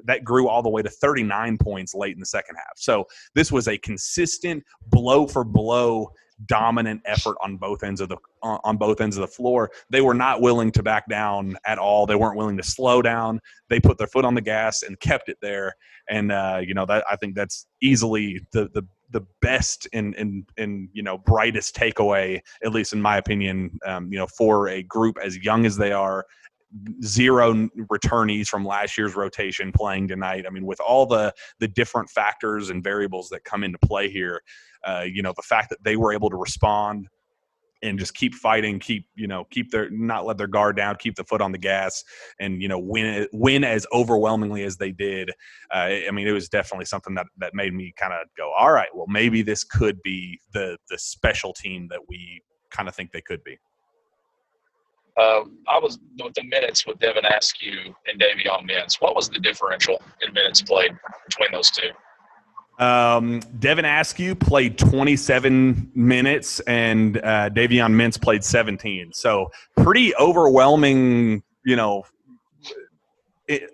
that 0.05 0.23
grew 0.23 0.47
all 0.47 0.61
the 0.61 0.69
way 0.69 0.81
to 0.81 0.89
39 0.89 1.57
points 1.57 1.93
late 1.93 2.13
in 2.13 2.19
the 2.19 2.25
second 2.25 2.55
half. 2.55 2.77
So 2.77 3.05
this 3.35 3.51
was 3.51 3.67
a 3.67 3.77
consistent 3.77 4.63
blow 4.89 5.27
for 5.27 5.43
blow 5.43 6.11
dominant 6.47 7.01
effort 7.05 7.37
on 7.43 7.57
both 7.57 7.83
ends 7.83 8.01
of 8.01 8.09
the 8.09 8.17
on 8.41 8.77
both 8.77 9.01
ends 9.01 9.17
of 9.17 9.21
the 9.21 9.27
floor. 9.27 9.69
They 9.89 10.01
were 10.01 10.13
not 10.13 10.41
willing 10.41 10.71
to 10.71 10.83
back 10.83 11.07
down 11.07 11.55
at 11.65 11.77
all. 11.77 12.05
They 12.05 12.15
weren't 12.15 12.37
willing 12.37 12.57
to 12.57 12.63
slow 12.63 13.01
down. 13.01 13.39
They 13.69 13.79
put 13.79 13.97
their 13.97 14.07
foot 14.07 14.25
on 14.25 14.33
the 14.33 14.41
gas 14.41 14.83
and 14.83 14.99
kept 14.99 15.29
it 15.29 15.37
there. 15.41 15.75
And 16.09 16.31
uh, 16.31 16.61
you 16.65 16.73
know 16.73 16.85
that 16.87 17.05
I 17.09 17.15
think 17.15 17.35
that's 17.35 17.67
easily 17.81 18.41
the 18.51 18.69
the 18.73 18.83
the 19.11 19.25
best 19.41 19.87
and 19.93 20.15
and 20.15 20.47
and 20.57 20.89
you 20.93 21.03
know 21.03 21.17
brightest 21.17 21.75
takeaway, 21.75 22.39
at 22.63 22.71
least 22.71 22.93
in 22.93 23.01
my 23.01 23.17
opinion, 23.17 23.77
um, 23.85 24.11
you 24.11 24.17
know, 24.17 24.27
for 24.27 24.69
a 24.69 24.83
group 24.83 25.17
as 25.23 25.37
young 25.37 25.65
as 25.65 25.77
they 25.77 25.91
are 25.91 26.25
zero 27.03 27.53
returnees 27.91 28.47
from 28.47 28.65
last 28.65 28.97
year's 28.97 29.15
rotation 29.15 29.71
playing 29.71 30.07
tonight. 30.07 30.45
I 30.47 30.49
mean, 30.49 30.65
with 30.65 30.79
all 30.79 31.05
the 31.05 31.33
the 31.59 31.67
different 31.67 32.09
factors 32.09 32.69
and 32.69 32.83
variables 32.83 33.29
that 33.29 33.43
come 33.43 33.63
into 33.63 33.77
play 33.79 34.09
here, 34.09 34.41
uh, 34.85 35.05
you 35.07 35.21
know, 35.21 35.33
the 35.35 35.43
fact 35.43 35.69
that 35.69 35.83
they 35.83 35.95
were 35.95 36.13
able 36.13 36.29
to 36.29 36.37
respond 36.37 37.07
and 37.83 37.97
just 37.97 38.13
keep 38.13 38.35
fighting, 38.35 38.79
keep 38.79 39.07
you 39.15 39.27
know, 39.27 39.45
keep 39.49 39.71
their 39.71 39.89
not 39.89 40.25
let 40.25 40.37
their 40.37 40.47
guard 40.47 40.75
down, 40.75 40.95
keep 40.97 41.15
the 41.15 41.23
foot 41.23 41.41
on 41.41 41.51
the 41.51 41.57
gas, 41.57 42.03
and 42.39 42.61
you 42.61 42.67
know, 42.67 42.79
win 42.79 43.27
win 43.33 43.63
as 43.63 43.85
overwhelmingly 43.93 44.63
as 44.63 44.77
they 44.77 44.91
did. 44.91 45.31
Uh, 45.73 45.89
I 46.07 46.11
mean, 46.11 46.27
it 46.27 46.31
was 46.31 46.47
definitely 46.49 46.85
something 46.85 47.15
that 47.15 47.27
that 47.37 47.53
made 47.53 47.73
me 47.73 47.93
kind 47.97 48.13
of 48.13 48.27
go, 48.37 48.51
all 48.57 48.71
right, 48.71 48.89
well, 48.93 49.07
maybe 49.07 49.41
this 49.41 49.63
could 49.63 50.01
be 50.03 50.39
the 50.53 50.77
the 50.89 50.97
special 50.97 51.53
team 51.53 51.87
that 51.89 52.01
we 52.07 52.41
kind 52.69 52.87
of 52.87 52.95
think 52.95 53.11
they 53.11 53.21
could 53.21 53.43
be. 53.43 53.57
Um, 55.21 55.57
I 55.67 55.77
was 55.77 55.99
with 56.23 56.33
the 56.33 56.43
minutes 56.43 56.87
with 56.87 56.99
Devin 56.99 57.25
Askew 57.25 57.93
and 58.07 58.19
Davion 58.19 58.67
Mintz. 58.69 58.99
What 58.99 59.15
was 59.15 59.29
the 59.29 59.39
differential 59.39 60.01
in 60.25 60.33
minutes 60.33 60.61
played 60.61 60.91
between 61.25 61.51
those 61.51 61.69
two? 61.69 61.89
Um, 62.83 63.41
Devin 63.59 63.85
Askew 63.85 64.33
played 64.33 64.77
27 64.77 65.91
minutes, 65.93 66.59
and 66.61 67.17
uh, 67.17 67.49
Davion 67.49 67.93
Mintz 67.93 68.19
played 68.19 68.43
17. 68.43 69.11
So 69.13 69.51
pretty 69.77 70.15
overwhelming, 70.15 71.43
you 71.63 71.75
know, 71.75 72.03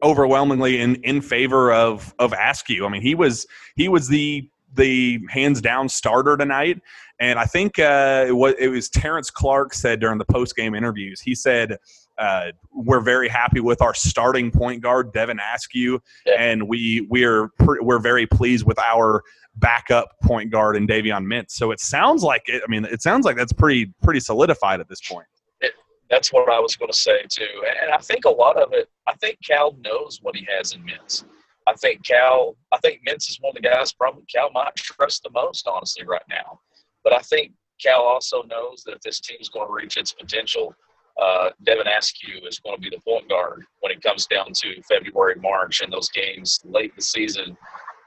overwhelmingly 0.03 0.81
in, 0.81 0.95
in 1.03 1.21
favor 1.21 1.71
of 1.71 2.13
of 2.19 2.33
Askew. 2.33 2.85
I 2.85 2.89
mean, 2.89 3.01
he 3.01 3.15
was 3.15 3.45
he 3.75 3.87
was 3.87 4.07
the 4.07 4.49
the 4.75 5.19
hands 5.29 5.61
down 5.61 5.87
starter 5.87 6.35
tonight. 6.35 6.81
And 7.19 7.39
I 7.39 7.45
think 7.45 7.79
uh, 7.79 8.25
it, 8.27 8.31
was, 8.31 8.53
it 8.59 8.67
was 8.67 8.89
Terrence 8.89 9.31
Clarke 9.31 9.73
said 9.73 9.99
during 9.99 10.17
the 10.17 10.25
post 10.25 10.55
game 10.55 10.75
interviews. 10.75 11.19
He 11.19 11.33
said 11.33 11.77
uh, 12.17 12.51
we're 12.71 12.99
very 12.99 13.27
happy 13.27 13.59
with 13.59 13.81
our 13.81 13.93
starting 13.93 14.51
point 14.51 14.81
guard 14.81 15.13
Devin 15.13 15.39
Askew, 15.53 16.01
yeah. 16.25 16.35
and 16.37 16.67
we 16.67 17.07
we 17.09 17.23
are 17.23 17.49
we're 17.59 17.99
very 17.99 18.25
pleased 18.25 18.65
with 18.65 18.79
our 18.79 19.23
backup 19.55 20.09
point 20.23 20.51
guard 20.51 20.75
and 20.75 20.87
Davion 20.87 21.25
Mintz. 21.25 21.51
So 21.51 21.71
it 21.71 21.79
sounds 21.79 22.23
like 22.23 22.43
it. 22.47 22.63
I 22.65 22.69
mean, 22.69 22.85
it 22.85 23.01
sounds 23.01 23.25
like 23.25 23.35
that's 23.35 23.53
pretty 23.53 23.93
pretty 24.01 24.19
solidified 24.19 24.79
at 24.79 24.89
this 24.89 25.01
point. 25.01 25.27
It, 25.61 25.73
that's 26.09 26.33
what 26.33 26.49
I 26.51 26.59
was 26.59 26.75
going 26.75 26.91
to 26.91 26.97
say 26.97 27.23
too, 27.29 27.63
and 27.81 27.91
I 27.91 27.97
think 27.97 28.25
a 28.25 28.29
lot 28.29 28.57
of 28.57 28.73
it. 28.73 28.89
I 29.07 29.13
think 29.15 29.37
Cal 29.43 29.75
knows 29.83 30.19
what 30.21 30.35
he 30.35 30.47
has 30.55 30.73
in 30.73 30.81
Mintz. 30.81 31.23
I 31.67 31.73
think 31.73 32.03
Cal. 32.03 32.55
I 32.71 32.77
think 32.77 33.01
Mintz 33.07 33.29
is 33.29 33.37
one 33.41 33.51
of 33.55 33.61
the 33.61 33.67
guys 33.67 33.93
probably 33.93 34.23
Cal 34.33 34.51
might 34.51 34.75
trust 34.75 35.23
the 35.23 35.29
most, 35.31 35.67
honestly, 35.67 36.05
right 36.05 36.21
now. 36.29 36.59
But 37.07 37.17
I 37.17 37.21
think 37.21 37.53
Cal 37.81 38.01
also 38.01 38.41
knows 38.43 38.83
that 38.83 38.95
if 38.95 39.01
this 39.01 39.21
team 39.21 39.37
is 39.39 39.47
going 39.47 39.65
to 39.65 39.73
reach 39.73 39.95
its 39.95 40.11
potential, 40.11 40.75
uh, 41.21 41.51
Devin 41.63 41.87
Askew 41.87 42.45
is 42.45 42.59
going 42.59 42.75
to 42.75 42.81
be 42.81 42.89
the 42.89 43.01
point 43.01 43.29
guard 43.29 43.63
when 43.79 43.93
it 43.93 44.01
comes 44.01 44.27
down 44.27 44.47
to 44.51 44.81
February, 44.89 45.35
March, 45.41 45.79
and 45.79 45.91
those 45.91 46.09
games 46.09 46.59
late 46.65 46.89
in 46.89 46.95
the 46.97 47.01
season 47.01 47.57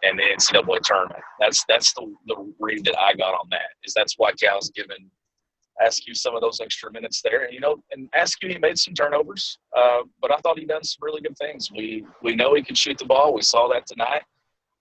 and 0.03 0.19
the 0.19 0.23
NCAA 0.23 0.81
tournament. 0.83 1.23
That's 1.39 1.65
that's 1.67 1.95
the, 1.95 2.13
the 2.27 2.53
read 2.59 2.85
that 2.85 2.99
I 2.99 3.15
got 3.15 3.33
on 3.33 3.49
that. 3.53 3.71
Is 3.85 3.95
that's 3.95 4.17
why 4.19 4.33
Cal's 4.33 4.69
given 4.69 5.11
Askew 5.81 6.15
some 6.15 6.35
of 6.35 6.43
those 6.43 6.61
extra 6.61 6.93
minutes 6.93 7.23
there. 7.23 7.45
And 7.45 7.55
you 7.55 7.61
know, 7.61 7.83
and 7.93 8.07
Askew 8.15 8.51
he 8.51 8.59
made 8.59 8.79
some 8.79 8.93
turnovers, 8.93 9.57
uh, 9.75 10.01
but 10.21 10.31
I 10.31 10.37
thought 10.43 10.59
he 10.59 10.67
done 10.67 10.85
some 10.85 11.01
really 11.01 11.23
good 11.23 11.39
things. 11.39 11.71
We 11.73 12.05
we 12.23 12.37
know 12.37 12.53
he 12.53 12.63
can 12.63 12.75
shoot 12.75 12.99
the 12.99 13.07
ball. 13.07 13.33
We 13.33 13.41
saw 13.41 13.67
that 13.69 13.87
tonight. 13.87 14.25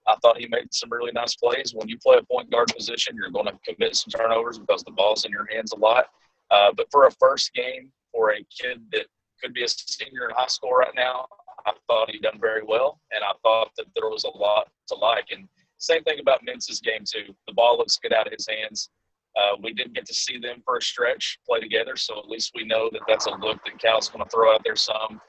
I 0.10 0.16
thought 0.22 0.40
he 0.40 0.48
made 0.48 0.74
some 0.74 0.92
really 0.92 1.12
nice 1.12 1.36
plays. 1.36 1.74
When 1.76 1.88
you 1.88 1.98
play 2.00 2.18
a 2.18 2.24
point 2.24 2.50
guard 2.50 2.74
position, 2.76 3.16
you're 3.16 3.30
going 3.30 3.46
to 3.46 3.60
commit 3.68 3.96
some 3.96 4.12
turnovers 4.12 4.58
because 4.58 4.84
the 4.84 4.92
ball's 4.92 5.24
in 5.24 5.32
your 5.32 5.48
hands 5.52 5.72
a 5.72 5.78
lot. 5.78 6.06
Uh, 6.50 6.72
but 6.76 6.88
for 6.92 7.06
a 7.06 7.12
first 7.12 7.54
game 7.54 7.92
for 8.12 8.32
a 8.32 8.44
kid 8.50 8.82
that 8.92 9.06
could 9.42 9.54
be 9.54 9.64
a 9.64 9.68
senior 9.68 10.28
in 10.28 10.36
high 10.36 10.48
school 10.48 10.72
right 10.72 10.94
now, 10.96 11.28
I 11.66 11.74
thought 11.88 12.10
he 12.10 12.20
done 12.20 12.40
very 12.42 12.64
well, 12.64 13.00
and 13.12 13.24
I 13.24 13.34
thought 13.44 13.70
that 13.78 13.86
there 13.96 14.10
was 14.10 14.24
a 14.24 14.36
lot 14.36 14.70
to 14.88 14.96
like. 14.96 15.26
And 15.32 15.48
same 15.78 16.04
thing 16.04 16.20
about 16.20 16.44
Mintz's 16.44 16.80
game 16.80 17.04
too. 17.06 17.34
The 17.48 17.54
ball 17.54 17.78
looks 17.78 17.98
good 17.98 18.14
out 18.14 18.28
of 18.28 18.34
his 18.34 18.48
hands. 18.48 18.90
Uh, 19.38 19.56
we 19.62 19.74
didn't 19.74 19.94
get 19.94 20.06
to 20.08 20.14
see 20.14 20.40
them 20.40 20.62
for 20.66 20.78
a 20.78 20.82
stretch 20.82 21.40
play 21.48 21.60
together, 21.60 21.96
so 21.96 22.18
at 22.18 22.28
least 22.28 22.52
we 22.56 22.66
know 22.66 22.90
that 22.92 23.02
that's 23.08 23.28
a 23.28 23.32
look 23.32 23.64
that 23.64 23.80
Cal's 23.80 24.10
going 24.10 24.24
to 24.24 24.30
throw 24.30 24.54
out 24.54 24.62
there 24.64 24.76
some. 24.76 25.22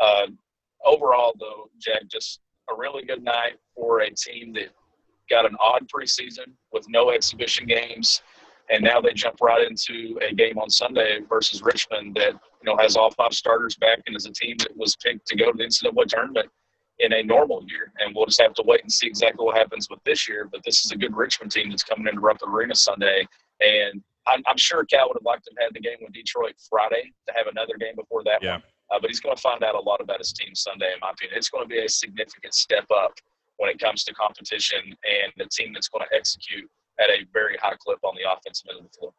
Uh, 0.00 0.26
overall, 0.84 1.34
though, 1.38 1.70
Jack, 1.78 2.02
just 2.10 2.40
a 2.70 2.76
really 2.76 3.04
good 3.04 3.22
night 3.22 3.54
for 3.74 4.00
a 4.00 4.10
team 4.10 4.52
that 4.54 4.68
got 5.30 5.46
an 5.46 5.56
odd 5.60 5.86
preseason 5.88 6.52
with 6.72 6.84
no 6.88 7.10
exhibition 7.10 7.66
games, 7.66 8.22
and 8.70 8.82
now 8.82 9.00
they 9.00 9.12
jump 9.12 9.40
right 9.40 9.66
into 9.66 10.18
a 10.28 10.34
game 10.34 10.58
on 10.58 10.70
Sunday 10.70 11.20
versus 11.28 11.62
Richmond 11.62 12.14
that 12.16 12.32
you 12.32 12.64
know 12.64 12.76
has 12.76 12.96
all 12.96 13.10
five 13.10 13.34
starters 13.34 13.76
back 13.76 14.00
and 14.06 14.16
is 14.16 14.26
a 14.26 14.32
team 14.32 14.56
that 14.58 14.76
was 14.76 14.96
picked 14.96 15.26
to 15.26 15.36
go 15.36 15.52
to 15.52 15.56
the 15.56 15.64
NCAA 15.64 16.06
tournament 16.06 16.48
in 17.00 17.12
a 17.12 17.22
normal 17.22 17.64
year. 17.66 17.92
And 17.98 18.14
we'll 18.14 18.26
just 18.26 18.40
have 18.40 18.54
to 18.54 18.62
wait 18.64 18.82
and 18.82 18.92
see 18.92 19.06
exactly 19.06 19.44
what 19.44 19.56
happens 19.56 19.88
with 19.90 19.98
this 20.04 20.28
year. 20.28 20.48
But 20.50 20.62
this 20.64 20.84
is 20.84 20.92
a 20.92 20.96
good 20.96 21.16
Richmond 21.16 21.52
team 21.52 21.70
that's 21.70 21.82
coming 21.82 22.06
into 22.06 22.20
Rupp 22.20 22.38
Arena 22.46 22.74
Sunday, 22.74 23.26
and 23.60 24.02
I'm, 24.26 24.42
I'm, 24.46 24.56
sure 24.56 24.84
Cal 24.84 25.08
would 25.08 25.16
have 25.16 25.24
liked 25.24 25.44
to 25.44 25.50
have 25.58 25.66
had 25.66 25.74
the 25.74 25.80
game 25.80 25.98
with 26.00 26.12
Detroit 26.12 26.54
Friday 26.70 27.12
to 27.28 27.34
have 27.36 27.46
another 27.46 27.74
game 27.78 27.94
before 27.94 28.24
that 28.24 28.42
yeah. 28.42 28.52
one. 28.52 28.62
Uh, 28.94 28.98
but 29.00 29.10
he's 29.10 29.20
going 29.20 29.34
to 29.34 29.40
find 29.40 29.62
out 29.64 29.74
a 29.74 29.80
lot 29.80 30.00
about 30.00 30.18
his 30.18 30.32
team 30.32 30.54
Sunday, 30.54 30.92
in 30.92 31.00
my 31.00 31.10
opinion. 31.10 31.36
It's 31.38 31.48
going 31.48 31.64
to 31.64 31.68
be 31.68 31.84
a 31.84 31.88
significant 31.88 32.54
step 32.54 32.86
up 32.94 33.12
when 33.56 33.70
it 33.70 33.78
comes 33.78 34.04
to 34.04 34.14
competition 34.14 34.80
and 34.84 35.32
the 35.36 35.46
team 35.46 35.72
that's 35.72 35.88
going 35.88 36.04
to 36.08 36.16
execute 36.16 36.68
at 37.00 37.10
a 37.10 37.24
very 37.32 37.56
high 37.60 37.74
clip 37.78 37.98
on 38.02 38.14
the 38.14 38.30
offensive 38.30 38.66
end 38.70 38.84
of 38.84 38.92
the 38.92 38.98
floor. 38.98 39.12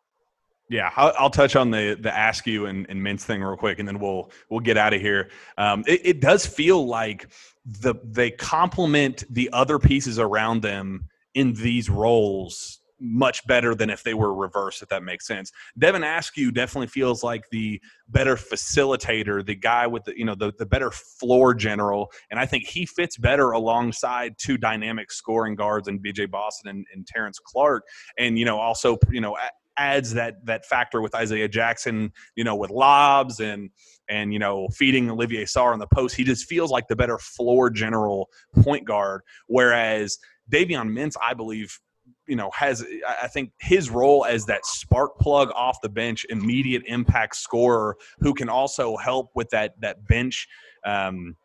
Yeah, 0.69 0.91
I'll, 0.95 1.13
I'll, 1.19 1.29
touch 1.29 1.55
on 1.55 1.69
the 1.69 1.95
the 1.99 2.09
Askew 2.09 2.65
and, 2.65 2.87
and 2.89 2.99
Mintz 2.99 3.21
thing 3.21 3.43
real 3.43 3.55
quick, 3.55 3.77
and 3.77 3.87
then 3.87 3.99
we'll 3.99 4.31
we'll 4.49 4.61
get 4.61 4.77
out 4.77 4.93
of 4.93 5.01
here. 5.01 5.29
Um, 5.59 5.83
it, 5.85 6.01
it, 6.03 6.19
does 6.21 6.43
feel 6.43 6.87
like 6.87 7.27
the 7.65 7.93
they 8.03 8.31
complement 8.31 9.25
the 9.29 9.51
other 9.53 9.77
pieces 9.77 10.17
around 10.17 10.63
them 10.63 11.07
in 11.35 11.53
these 11.53 11.87
roles 11.87 12.79
much 13.05 13.45
better 13.47 13.75
than 13.75 13.89
if 13.89 14.03
they 14.03 14.13
were 14.13 14.33
reversed, 14.33 14.81
if 14.81 14.89
that 14.89 15.03
makes 15.03 15.27
sense. 15.27 15.51
Devin 15.77 16.03
Askew 16.03 16.51
definitely 16.51 16.87
feels 16.87 17.23
like 17.23 17.49
the 17.51 17.81
better 18.09 18.35
facilitator, 18.35 19.45
the 19.45 19.55
guy 19.55 19.87
with 19.87 20.03
the 20.05 20.17
you 20.17 20.25
know 20.25 20.35
the, 20.35 20.51
the 20.57 20.65
better 20.65 20.91
floor 20.91 21.53
general, 21.53 22.11
and 22.31 22.39
I 22.39 22.45
think 22.45 22.65
he 22.65 22.85
fits 22.85 23.17
better 23.17 23.51
alongside 23.51 24.37
two 24.37 24.57
dynamic 24.57 25.11
scoring 25.11 25.55
guards 25.55 25.87
and 25.87 26.03
BJ 26.03 26.29
Boston 26.29 26.69
and, 26.69 26.85
and 26.93 27.05
Terrence 27.05 27.39
Clarke. 27.39 27.85
and 28.17 28.37
you 28.37 28.45
know 28.45 28.59
also 28.59 28.97
you 29.11 29.21
know 29.21 29.37
adds 29.77 30.13
that 30.13 30.45
that 30.45 30.65
factor 30.65 31.01
with 31.01 31.15
Isaiah 31.15 31.47
Jackson, 31.47 32.11
you 32.35 32.43
know, 32.43 32.55
with 32.55 32.69
lobs 32.69 33.39
and 33.39 33.69
and 34.09 34.33
you 34.33 34.39
know 34.39 34.67
feeding 34.69 35.09
Olivier 35.09 35.45
Sarr 35.45 35.73
on 35.73 35.79
the 35.79 35.87
post. 35.87 36.15
He 36.15 36.23
just 36.23 36.47
feels 36.47 36.71
like 36.71 36.87
the 36.87 36.95
better 36.95 37.17
floor 37.17 37.69
general 37.69 38.29
point 38.61 38.85
guard, 38.85 39.21
whereas 39.47 40.17
Davion 40.51 40.91
Mintz, 40.91 41.15
I 41.21 41.33
believe, 41.33 41.79
you 42.27 42.35
know, 42.35 42.49
has 42.53 42.83
I 43.21 43.27
think 43.27 43.51
his 43.59 43.89
role 43.89 44.25
as 44.25 44.45
that 44.45 44.65
spark 44.65 45.17
plug 45.19 45.51
off 45.55 45.77
the 45.81 45.89
bench, 45.89 46.25
immediate 46.29 46.83
impact 46.85 47.35
scorer 47.35 47.97
who 48.19 48.33
can 48.33 48.49
also 48.49 48.97
help 48.97 49.31
with 49.35 49.49
that 49.49 49.79
that 49.81 50.07
bench. 50.07 50.47
Um, 50.85 51.35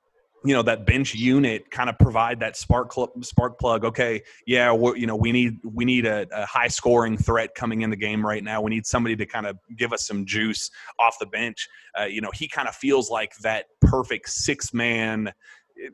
you 0.45 0.55
know 0.55 0.63
that 0.63 0.87
bench 0.87 1.15
unit 1.15 1.71
kind 1.71 1.91
of 1.91 1.99
provide 1.99 2.41
that 2.41 2.57
spark 2.57 2.93
spark 3.21 3.59
plug 3.59 3.85
okay 3.85 4.23
yeah 4.47 4.73
you 4.97 5.07
know 5.07 5.17
we 5.17 5.33
need 5.33 5.59
we 5.65 5.85
need 5.85 6.07
a, 6.07 6.27
a, 6.33 6.47
high 6.47 6.69
scoring 6.69 7.17
threat 7.17 7.55
coming 7.55 7.83
in 7.83 7.91
the 7.91 7.97
game 7.97 8.25
right 8.25 8.43
now 8.43 8.61
we 8.61 8.71
need 8.71 8.87
somebody 8.87 9.15
to 9.15 9.27
kind 9.27 9.47
of 9.47 9.59
give 9.77 9.93
us 9.93 10.07
some 10.07 10.25
juice 10.25 10.71
off 10.99 11.17
the 11.21 11.27
bench 11.27 11.69
uh, 12.01 12.05
you 12.05 12.21
know 12.21 12.31
he 12.33 12.49
kind 12.49 12.69
of 12.69 12.75
feels 12.75 13.11
like 13.11 13.37
that 13.43 13.67
perfect 13.83 14.31
six 14.31 14.73
man 14.73 15.31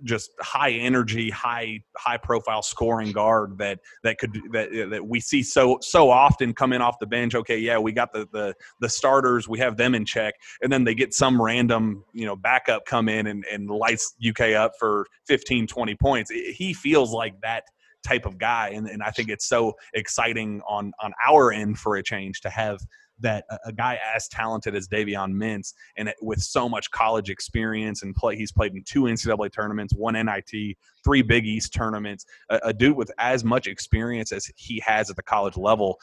just 0.05 0.31
high 0.41 0.73
energy, 0.73 1.31
high 1.31 1.81
high 1.97 2.17
profile 2.17 2.63
scoring 2.63 3.13
guard 3.13 3.59
that 3.59 3.81
that 4.03 4.19
could 4.19 4.33
that 4.53 4.71
that 4.91 5.07
we 5.07 5.21
see 5.21 5.43
so 5.43 5.79
so 5.81 6.11
often 6.11 6.53
come 6.53 6.73
in 6.73 6.81
off 6.81 6.99
the 6.99 7.07
bench. 7.07 7.35
Okay, 7.35 7.59
yeah, 7.59 7.79
we 7.79 7.93
got 7.93 8.13
the 8.13 8.29
the 8.33 8.55
the 8.81 8.89
starters, 8.89 9.49
we 9.49 9.59
have 9.59 9.77
them 9.77 9.95
in 9.95 10.05
check, 10.05 10.35
and 10.63 10.73
then 10.73 10.85
they 10.85 10.95
get 10.95 11.15
some 11.15 11.41
random 11.41 12.05
you 12.13 12.27
know 12.27 12.37
backup 12.37 12.85
come 12.87 13.09
in 13.09 13.27
and, 13.27 13.45
and 13.51 13.69
lights 13.69 14.15
UK 14.27 14.53
up 14.53 14.73
for 14.79 15.07
15, 15.27 15.67
20 15.67 15.95
points. 15.97 16.31
He 16.31 16.73
feels 16.73 17.13
like 17.13 17.41
that 17.43 17.65
type 18.07 18.27
of 18.27 18.39
guy, 18.39 18.71
and, 18.71 18.89
and 18.89 19.03
I 19.03 19.11
think 19.11 19.29
it's 19.29 19.47
so 19.47 19.75
exciting 19.95 20.63
on 20.69 20.93
on 21.03 21.13
our 21.27 21.53
end 21.53 21.79
for 21.79 21.97
a 21.97 22.03
change 22.03 22.41
to 22.43 22.51
have 22.51 22.79
that 23.21 23.45
a, 23.65 23.73
guy 23.73 23.99
as 24.15 24.29
talented 24.29 24.75
as 24.75 24.89
Davion 24.89 25.33
Mintz 25.33 25.73
and 25.97 26.13
with 26.21 26.41
so 26.41 26.69
much 26.69 26.91
college 26.91 27.31
experience 27.31 28.03
and 28.03 28.15
play, 28.15 28.37
he's 28.37 28.53
played 28.53 28.75
in 28.75 28.83
two 28.85 29.03
NCAA 29.03 29.53
tournaments, 29.53 29.95
one 29.95 30.15
NIT, 30.15 30.77
three 31.05 31.23
Big 31.23 31.47
East 31.47 31.73
tournaments. 31.73 32.27
A, 32.51 32.61
a 32.65 32.73
dude 32.73 32.97
with 32.97 33.11
as 33.19 33.45
much 33.45 33.67
experience 33.67 34.33
as 34.33 34.51
he 34.57 34.83
has 34.85 35.11
at 35.11 35.17
the 35.17 35.23
college 35.23 35.57
level 35.57 35.99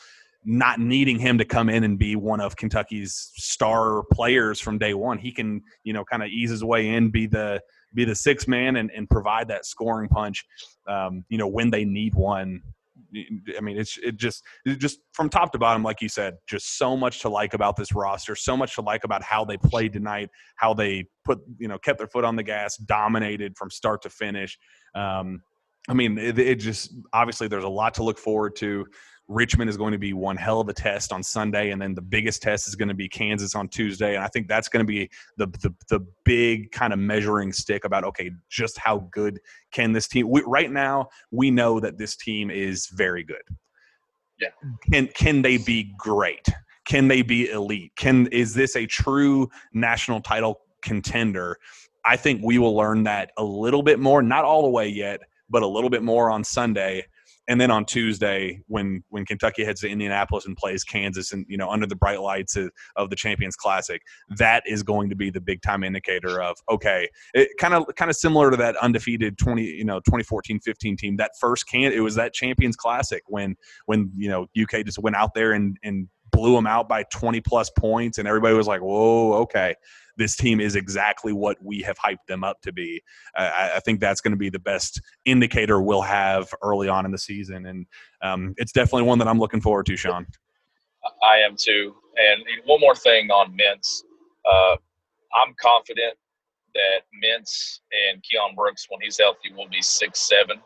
not 0.45 0.79
needing 0.79 1.17
him 1.17 1.37
to 1.37 1.45
come 1.45 1.69
in 1.69 1.83
and 1.83 1.97
be 1.97 2.15
one 2.15 2.41
of 2.41 2.55
Kentucky's 2.55 3.31
star 3.35 4.03
players 4.11 4.59
from 4.59 4.77
day 4.77 4.93
one. 4.93 5.17
He 5.17 5.31
can, 5.31 5.61
you 5.83 5.93
know, 5.93 6.03
kind 6.03 6.21
of 6.21 6.29
ease 6.29 6.49
his 6.49 6.63
way 6.63 6.89
in, 6.89 7.09
be 7.09 7.27
the 7.27 7.61
be 7.93 8.05
the 8.05 8.15
six 8.15 8.47
man 8.47 8.75
and, 8.75 8.91
and 8.91 9.09
provide 9.09 9.47
that 9.47 9.65
scoring 9.65 10.09
punch, 10.09 10.45
um, 10.87 11.23
you 11.29 11.37
know, 11.37 11.47
when 11.47 11.69
they 11.69 11.85
need 11.85 12.15
one 12.15 12.61
I 13.15 13.61
mean, 13.61 13.77
it's 13.77 13.97
it 13.97 14.17
just 14.17 14.43
it 14.65 14.79
just 14.79 14.99
from 15.13 15.29
top 15.29 15.51
to 15.51 15.59
bottom, 15.59 15.83
like 15.83 16.01
you 16.01 16.09
said, 16.09 16.35
just 16.47 16.77
so 16.77 16.97
much 16.97 17.21
to 17.21 17.29
like 17.29 17.53
about 17.53 17.75
this 17.75 17.93
roster, 17.93 18.35
so 18.35 18.57
much 18.57 18.75
to 18.75 18.81
like 18.81 19.03
about 19.03 19.23
how 19.23 19.45
they 19.45 19.57
played 19.57 19.93
tonight, 19.93 20.29
how 20.55 20.73
they 20.73 21.05
put 21.25 21.39
you 21.57 21.67
know 21.67 21.77
kept 21.77 21.97
their 21.97 22.07
foot 22.07 22.25
on 22.25 22.35
the 22.35 22.43
gas, 22.43 22.77
dominated 22.77 23.55
from 23.57 23.69
start 23.69 24.01
to 24.03 24.09
finish. 24.09 24.57
Um, 24.95 25.41
I 25.89 25.93
mean, 25.93 26.17
it, 26.17 26.39
it 26.39 26.55
just 26.55 26.93
obviously 27.11 27.47
there's 27.47 27.63
a 27.63 27.69
lot 27.69 27.95
to 27.95 28.03
look 28.03 28.17
forward 28.17 28.55
to. 28.57 28.85
Richmond 29.27 29.69
is 29.69 29.77
going 29.77 29.93
to 29.93 29.97
be 29.97 30.13
one 30.13 30.35
hell 30.35 30.59
of 30.59 30.67
a 30.67 30.73
test 30.73 31.13
on 31.13 31.23
Sunday, 31.23 31.71
and 31.71 31.81
then 31.81 31.95
the 31.95 32.01
biggest 32.01 32.41
test 32.41 32.67
is 32.67 32.75
going 32.75 32.89
to 32.89 32.93
be 32.93 33.07
Kansas 33.07 33.55
on 33.55 33.69
Tuesday. 33.69 34.15
And 34.15 34.23
I 34.23 34.27
think 34.27 34.47
that's 34.47 34.67
going 34.67 34.85
to 34.85 34.91
be 34.91 35.09
the 35.37 35.47
the, 35.47 35.73
the 35.89 36.05
big 36.25 36.71
kind 36.71 36.91
of 36.91 36.99
measuring 36.99 37.53
stick 37.53 37.85
about 37.85 38.03
okay, 38.03 38.31
just 38.49 38.77
how 38.77 39.07
good 39.11 39.39
can 39.71 39.93
this 39.93 40.07
team? 40.07 40.29
We, 40.29 40.43
right 40.45 40.71
now, 40.71 41.07
we 41.31 41.51
know 41.51 41.79
that 41.79 41.97
this 41.97 42.15
team 42.15 42.51
is 42.51 42.87
very 42.87 43.23
good. 43.23 43.43
Yeah. 44.39 44.49
Can 44.91 45.07
can 45.07 45.41
they 45.41 45.57
be 45.57 45.93
great? 45.97 46.47
Can 46.85 47.07
they 47.07 47.21
be 47.21 47.49
elite? 47.49 47.93
Can 47.95 48.27
is 48.27 48.53
this 48.53 48.75
a 48.75 48.85
true 48.85 49.49
national 49.73 50.19
title 50.19 50.59
contender? 50.81 51.57
I 52.05 52.17
think 52.17 52.41
we 52.43 52.57
will 52.57 52.75
learn 52.75 53.03
that 53.03 53.31
a 53.37 53.43
little 53.43 53.83
bit 53.83 53.99
more, 53.99 54.21
not 54.21 54.43
all 54.43 54.63
the 54.63 54.69
way 54.69 54.89
yet, 54.89 55.21
but 55.49 55.63
a 55.63 55.67
little 55.67 55.89
bit 55.89 56.03
more 56.03 56.29
on 56.29 56.43
Sunday 56.43 57.05
and 57.47 57.59
then 57.59 57.71
on 57.71 57.85
Tuesday 57.85 58.61
when 58.67 59.03
when 59.09 59.25
Kentucky 59.25 59.63
heads 59.63 59.81
to 59.81 59.89
Indianapolis 59.89 60.45
and 60.45 60.55
plays 60.55 60.83
Kansas 60.83 61.31
and 61.31 61.45
you 61.49 61.57
know 61.57 61.69
under 61.69 61.85
the 61.85 61.95
bright 61.95 62.21
lights 62.21 62.55
of, 62.55 62.71
of 62.95 63.09
the 63.09 63.15
Champions 63.15 63.55
Classic, 63.55 64.01
that 64.37 64.63
is 64.65 64.83
going 64.83 65.09
to 65.09 65.15
be 65.15 65.29
the 65.29 65.41
big 65.41 65.61
time 65.61 65.83
indicator 65.83 66.41
of 66.41 66.55
okay, 66.69 67.09
it 67.33 67.49
kind 67.59 67.73
of 67.73 67.85
kind 67.95 68.09
of 68.09 68.15
similar 68.15 68.51
to 68.51 68.57
that 68.57 68.75
undefeated 68.77 69.37
20 69.37 69.63
you 69.63 69.85
know 69.85 69.99
2014-15 70.09 70.97
team. 70.97 71.17
That 71.17 71.31
first 71.39 71.67
can 71.67 71.91
it 71.91 71.99
was 71.99 72.15
that 72.15 72.33
Champions 72.33 72.75
Classic 72.75 73.23
when 73.27 73.55
when 73.85 74.11
you 74.15 74.29
know 74.29 74.47
UK 74.59 74.85
just 74.85 74.99
went 74.99 75.15
out 75.15 75.33
there 75.33 75.53
and 75.53 75.77
and 75.83 76.07
blew 76.33 76.55
them 76.55 76.67
out 76.67 76.89
by 76.89 77.03
20 77.03 77.39
plus 77.41 77.69
points 77.69 78.17
and 78.17 78.27
everybody 78.27 78.53
was 78.53 78.67
like 78.67 78.81
whoa 78.81 79.33
okay 79.33 79.75
this 80.17 80.35
team 80.35 80.59
is 80.59 80.75
exactly 80.75 81.33
what 81.33 81.57
we 81.63 81.81
have 81.81 81.97
hyped 81.97 82.25
them 82.27 82.43
up 82.43 82.61
to 82.61 82.71
be. 82.71 83.01
I, 83.35 83.71
I 83.75 83.79
think 83.79 83.99
that's 83.99 84.21
going 84.21 84.31
to 84.31 84.37
be 84.37 84.49
the 84.49 84.59
best 84.59 85.01
indicator 85.25 85.81
we'll 85.81 86.01
have 86.01 86.53
early 86.61 86.87
on 86.87 87.05
in 87.05 87.11
the 87.11 87.17
season, 87.17 87.65
and 87.65 87.85
um, 88.21 88.53
it's 88.57 88.71
definitely 88.71 89.03
one 89.03 89.19
that 89.19 89.27
I'm 89.27 89.39
looking 89.39 89.61
forward 89.61 89.85
to, 89.87 89.95
Shawn. 89.95 90.27
I 91.21 91.37
am 91.37 91.55
too. 91.57 91.95
And 92.15 92.43
one 92.65 92.79
more 92.79 92.95
thing 92.95 93.29
on 93.31 93.57
Mintz, 93.57 94.03
uh, 94.49 94.75
I'm 95.35 95.53
confident 95.59 96.15
that 96.75 97.01
Mintz 97.23 97.79
and 98.09 98.21
Keion 98.21 98.55
Brooks, 98.55 98.85
when 98.89 98.99
he's 99.01 99.17
healthy, 99.19 99.51
will 99.55 99.69
be 99.69 99.81
six 99.81 100.21
seven, 100.21 100.57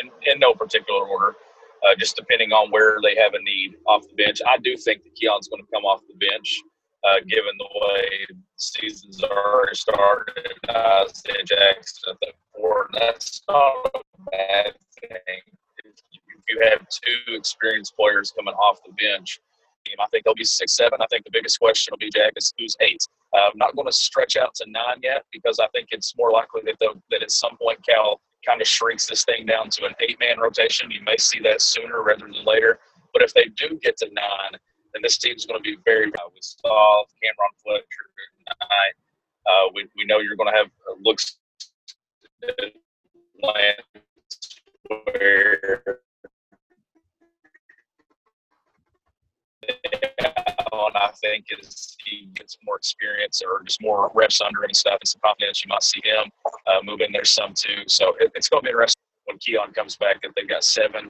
in, 0.00 0.32
in 0.32 0.38
no 0.38 0.54
particular 0.54 1.04
order. 1.06 1.34
Uh, 1.84 1.94
just 1.98 2.14
depending 2.16 2.52
on 2.52 2.70
where 2.70 2.98
they 3.02 3.16
have 3.16 3.34
a 3.34 3.42
need 3.42 3.74
off 3.86 4.02
the 4.08 4.14
bench. 4.14 4.40
I 4.46 4.56
do 4.58 4.76
think 4.76 5.02
that 5.02 5.14
Keion's 5.16 5.48
going 5.48 5.64
to 5.64 5.70
come 5.72 5.84
off 5.84 6.00
the 6.06 6.14
bench 6.14 6.62
uh, 7.04 7.18
given 7.26 7.52
the 7.58 7.68
way 7.80 8.26
season's 8.56 9.22
already 9.24 9.74
started. 9.74 10.52
Isaiah 10.70 11.44
Jackson 11.44 12.12
at 12.12 12.20
the 12.20 12.32
four, 12.54 12.88
that's 12.92 13.42
not 13.48 13.90
a 13.94 14.00
bad 14.30 14.74
thing. 15.00 15.40
If 15.84 16.42
you 16.48 16.60
have 16.64 16.86
two 16.88 17.34
experienced 17.34 17.96
players 17.96 18.32
coming 18.36 18.54
off 18.54 18.78
the 18.84 18.92
bench, 18.92 19.40
I 19.98 20.06
think 20.10 20.24
they'll 20.24 20.34
be 20.34 20.44
six, 20.44 20.76
seven. 20.76 21.00
I 21.02 21.06
think 21.10 21.24
the 21.24 21.30
biggest 21.32 21.58
question 21.58 21.92
will 21.92 21.98
be 21.98 22.10
Jack 22.10 22.32
is 22.36 22.52
who's 22.56 22.76
eight. 22.80 23.02
Uh, 23.34 23.48
I'm 23.52 23.58
not 23.58 23.74
going 23.74 23.86
to 23.86 23.92
stretch 23.92 24.36
out 24.36 24.54
to 24.56 24.64
nine 24.68 25.00
yet 25.02 25.24
because 25.32 25.58
I 25.58 25.66
think 25.68 25.88
it's 25.90 26.14
more 26.16 26.30
likely 26.30 26.62
that 26.66 26.76
that 27.10 27.22
at 27.22 27.30
some 27.30 27.56
point 27.56 27.84
Cal 27.86 28.20
kind 28.46 28.60
of 28.60 28.66
shrinks 28.66 29.06
this 29.06 29.24
thing 29.24 29.46
down 29.46 29.70
to 29.70 29.86
an 29.86 29.94
eight-man 30.00 30.38
rotation. 30.38 30.90
You 30.90 31.02
may 31.02 31.16
see 31.16 31.40
that 31.40 31.62
sooner 31.62 32.02
rather 32.02 32.26
than 32.26 32.44
later. 32.44 32.78
But 33.12 33.22
if 33.22 33.34
they 33.34 33.44
do 33.56 33.78
get 33.82 33.96
to 33.98 34.06
nine, 34.06 34.58
then 34.92 35.02
this 35.02 35.18
team's 35.18 35.46
going 35.46 35.62
to 35.62 35.62
be 35.62 35.76
very. 35.84 36.06
Uh, 36.06 36.28
we 36.32 36.40
saw 36.40 37.04
Cam'Ron 37.22 37.54
Fletcher 37.62 37.84
tonight. 38.48 38.94
Uh, 39.46 39.70
we, 39.74 39.88
we 39.96 40.04
know 40.04 40.18
you're 40.18 40.36
going 40.36 40.52
to 40.52 40.56
have 40.56 40.70
uh, 40.88 40.94
looks 41.02 41.38
where 43.40 43.82
and 50.72 50.96
I 50.96 51.10
think 51.20 51.46
as 51.60 51.96
he 52.04 52.28
gets 52.34 52.56
more 52.64 52.76
experience 52.76 53.42
or 53.44 53.62
just 53.62 53.82
more 53.82 54.10
reps 54.14 54.40
under 54.40 54.60
him 54.60 54.70
and 54.70 54.76
stuff 54.76 54.98
and 55.00 55.08
some 55.08 55.20
confidence, 55.24 55.64
you 55.64 55.68
might 55.68 55.82
see 55.82 56.00
him 56.04 56.30
uh, 56.66 56.80
move 56.82 57.00
in 57.00 57.12
there 57.12 57.24
some 57.24 57.52
too. 57.54 57.84
So 57.86 58.14
it, 58.20 58.32
it's 58.34 58.48
going 58.48 58.62
to 58.62 58.66
be 58.66 58.70
interesting 58.70 59.02
when 59.26 59.38
Keion 59.38 59.74
comes 59.74 59.96
back. 59.96 60.16
If 60.22 60.34
they've 60.34 60.48
got 60.48 60.64
seven 60.64 61.08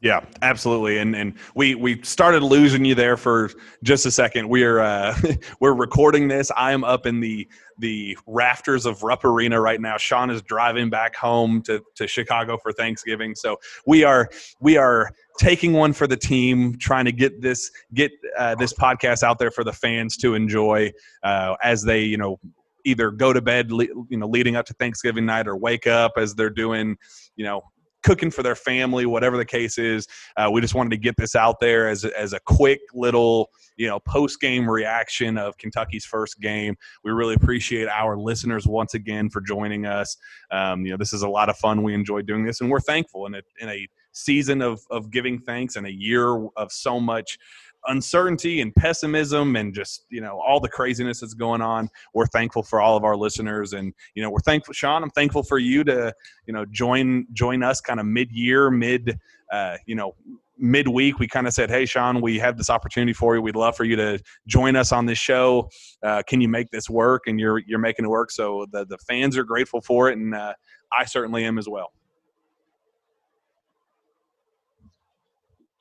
yeah, 0.00 0.24
absolutely. 0.42 0.98
And 0.98 1.16
and 1.16 1.34
we 1.56 1.74
we 1.74 2.00
started 2.02 2.44
losing 2.44 2.84
you 2.84 2.94
there 2.94 3.16
for 3.16 3.50
just 3.82 4.06
a 4.06 4.12
second. 4.12 4.48
We're 4.48 4.78
uh, 4.78 5.16
we're 5.60 5.74
recording 5.74 6.28
this. 6.28 6.52
I 6.56 6.70
am 6.70 6.84
up 6.84 7.04
in 7.04 7.18
the 7.18 7.48
the 7.78 8.16
rafters 8.26 8.86
of 8.86 9.02
Rupp 9.02 9.24
Arena 9.24 9.60
right 9.60 9.80
now. 9.80 9.96
Shawn 9.96 10.30
is 10.30 10.40
driving 10.42 10.88
back 10.88 11.16
home 11.16 11.62
to, 11.62 11.82
to 11.96 12.06
Chicago 12.06 12.58
for 12.58 12.72
Thanksgiving. 12.72 13.34
So 13.34 13.58
we 13.86 14.04
are 14.04 14.30
we 14.60 14.76
are 14.76 15.10
taking 15.36 15.72
one 15.72 15.92
for 15.92 16.06
the 16.06 16.16
team, 16.16 16.78
trying 16.78 17.04
to 17.06 17.12
get 17.12 17.42
this 17.42 17.68
get 17.92 18.12
uh, 18.38 18.54
this 18.54 18.72
podcast 18.72 19.24
out 19.24 19.40
there 19.40 19.50
for 19.50 19.64
the 19.64 19.72
fans 19.72 20.16
to 20.18 20.34
enjoy 20.34 20.92
uh, 21.24 21.56
as 21.64 21.82
they 21.82 22.02
you 22.02 22.18
know 22.18 22.38
either 22.84 23.10
go 23.10 23.32
to 23.32 23.42
bed 23.42 23.68
you 23.70 24.06
know 24.10 24.28
leading 24.28 24.54
up 24.54 24.64
to 24.66 24.74
Thanksgiving 24.74 25.26
night 25.26 25.48
or 25.48 25.56
wake 25.56 25.88
up 25.88 26.12
as 26.16 26.36
they're 26.36 26.50
doing 26.50 26.96
you 27.34 27.44
know 27.44 27.62
cooking 28.08 28.30
for 28.30 28.42
their 28.42 28.54
family, 28.54 29.04
whatever 29.04 29.36
the 29.36 29.44
case 29.44 29.76
is. 29.76 30.08
Uh, 30.34 30.48
we 30.50 30.62
just 30.62 30.74
wanted 30.74 30.88
to 30.88 30.96
get 30.96 31.14
this 31.18 31.36
out 31.36 31.60
there 31.60 31.88
as 31.88 32.06
as 32.06 32.32
a 32.32 32.40
quick 32.40 32.80
little 32.94 33.50
you 33.76 33.86
know 33.86 34.00
post 34.00 34.40
game 34.40 34.68
reaction 34.68 35.36
of 35.36 35.58
Kentucky's 35.58 36.06
first 36.06 36.40
game. 36.40 36.74
We 37.04 37.12
really 37.12 37.34
appreciate 37.34 37.86
our 37.86 38.16
listeners 38.16 38.66
once 38.66 38.94
again 38.94 39.28
for 39.28 39.42
joining 39.42 39.84
us. 39.84 40.16
Um, 40.50 40.86
you 40.86 40.92
know, 40.92 40.96
this 40.96 41.12
is 41.12 41.20
a 41.20 41.28
lot 41.28 41.50
of 41.50 41.58
fun. 41.58 41.82
We 41.82 41.92
enjoy 41.92 42.22
doing 42.22 42.46
this, 42.46 42.62
and 42.62 42.70
we're 42.70 42.80
thankful 42.80 43.26
in 43.26 43.34
a 43.34 43.42
in 43.60 43.68
a 43.68 43.86
season 44.12 44.62
of 44.62 44.80
of 44.90 45.10
giving 45.10 45.38
thanks 45.38 45.76
and 45.76 45.86
a 45.86 45.92
year 45.92 46.46
of 46.56 46.72
so 46.72 46.98
much 46.98 47.38
uncertainty 47.86 48.60
and 48.60 48.74
pessimism 48.74 49.56
and 49.56 49.74
just 49.74 50.04
you 50.10 50.20
know 50.20 50.40
all 50.40 50.60
the 50.60 50.68
craziness 50.68 51.20
that's 51.20 51.34
going 51.34 51.60
on 51.60 51.88
we're 52.14 52.26
thankful 52.26 52.62
for 52.62 52.80
all 52.80 52.96
of 52.96 53.04
our 53.04 53.16
listeners. 53.16 53.72
And 53.72 53.92
you 54.14 54.22
know 54.22 54.30
we're 54.30 54.40
thankful 54.40 54.74
Shawn 54.74 55.02
i'm 55.02 55.10
thankful 55.10 55.42
for 55.42 55.58
you 55.58 55.84
to 55.84 56.12
you 56.46 56.52
know 56.52 56.64
join 56.66 57.26
join 57.32 57.62
us 57.62 57.80
kind 57.80 58.00
of 58.00 58.06
mid-year 58.06 58.70
mid 58.70 59.18
uh, 59.52 59.76
you 59.86 59.94
know 59.94 60.14
midweek. 60.58 61.18
We 61.18 61.28
kind 61.28 61.46
of 61.46 61.52
said 61.52 61.70
hey 61.70 61.86
Shawn 61.86 62.20
we 62.20 62.38
have 62.38 62.56
this 62.58 62.68
opportunity 62.68 63.12
for 63.12 63.34
you. 63.34 63.42
We'd 63.42 63.56
love 63.56 63.76
for 63.76 63.84
you 63.84 63.96
to 63.96 64.18
join 64.46 64.76
us 64.76 64.92
on 64.92 65.06
this 65.06 65.18
show. 65.18 65.70
Uh, 66.02 66.22
can 66.26 66.40
you 66.40 66.48
make 66.48 66.70
this 66.70 66.90
work? 66.90 67.22
And 67.26 67.38
you're 67.38 67.60
you're 67.60 67.78
making 67.78 68.04
it 68.04 68.08
work. 68.08 68.30
So 68.30 68.66
the 68.72 68.84
the 68.84 68.98
fans 68.98 69.36
are 69.38 69.44
grateful 69.44 69.80
for 69.80 70.10
it. 70.10 70.18
And 70.18 70.34
uh, 70.34 70.54
i 70.98 71.04
certainly 71.04 71.44
am 71.44 71.58
as 71.58 71.68
well 71.68 71.92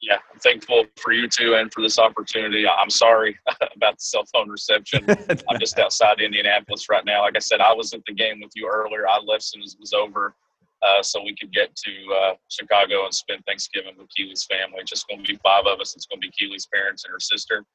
yeah, 0.08 0.20
I'm 0.32 0.40
thankful 0.40 0.86
for 0.96 1.12
you 1.12 1.28
too 1.28 1.56
and 1.56 1.72
for 1.74 1.82
this 1.82 2.00
opportunity. 2.00 2.66
I'm 2.66 2.90
sorry 2.90 3.38
about 3.76 3.98
the 3.98 4.04
cell 4.04 4.24
phone 4.32 4.50
reception. 4.50 5.06
I'm 5.50 5.60
just 5.60 5.78
outside 5.80 6.22
Indianapolis 6.22 6.88
right 6.90 7.04
now. 7.06 7.24
Like 7.24 7.36
I 7.36 7.40
said, 7.40 7.60
I 7.60 7.74
was 7.74 7.94
at 7.94 8.00
the 8.08 8.14
game 8.14 8.40
with 8.42 8.52
you 8.56 8.70
earlier. 8.72 9.08
I 9.08 9.20
left 9.20 9.44
as 9.44 9.48
soon 9.48 9.64
as 9.64 9.74
it 9.74 9.80
was 9.82 9.92
over, 9.92 10.34
uh, 10.82 11.04
so 11.04 11.22
we 11.22 11.36
could 11.36 11.52
get 11.52 11.76
to 11.76 11.92
uh, 12.24 12.34
Chicago 12.50 13.04
and 13.04 13.14
spend 13.14 13.44
Thanksgiving 13.46 13.96
with 13.98 14.08
Keely's 14.16 14.46
family. 14.46 14.78
It's 14.80 14.92
just 14.92 15.08
going 15.10 15.24
to 15.26 15.34
be 15.34 15.38
five 15.44 15.66
of 15.66 15.82
us. 15.82 15.94
It's 15.94 16.06
going 16.06 16.22
to 16.22 16.28
be 16.28 16.32
Keely's 16.40 16.68
parents 16.74 17.04
and 17.04 17.12
her 17.12 17.20
sister. 17.20 17.66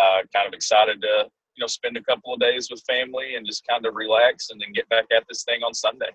Uh, 0.00 0.22
kind 0.34 0.46
of 0.46 0.54
excited 0.54 1.02
to 1.02 1.28
you 1.56 1.60
know 1.60 1.66
spend 1.66 1.96
a 1.96 2.04
couple 2.04 2.32
of 2.32 2.38
days 2.38 2.68
with 2.70 2.80
family 2.88 3.34
and 3.34 3.44
just 3.44 3.66
kind 3.68 3.84
of 3.84 3.96
relax 3.96 4.50
and 4.50 4.60
then 4.60 4.72
get 4.72 4.88
back 4.88 5.06
at 5.14 5.24
this 5.28 5.42
thing 5.42 5.62
on 5.64 5.74
Sunday. 5.74 6.10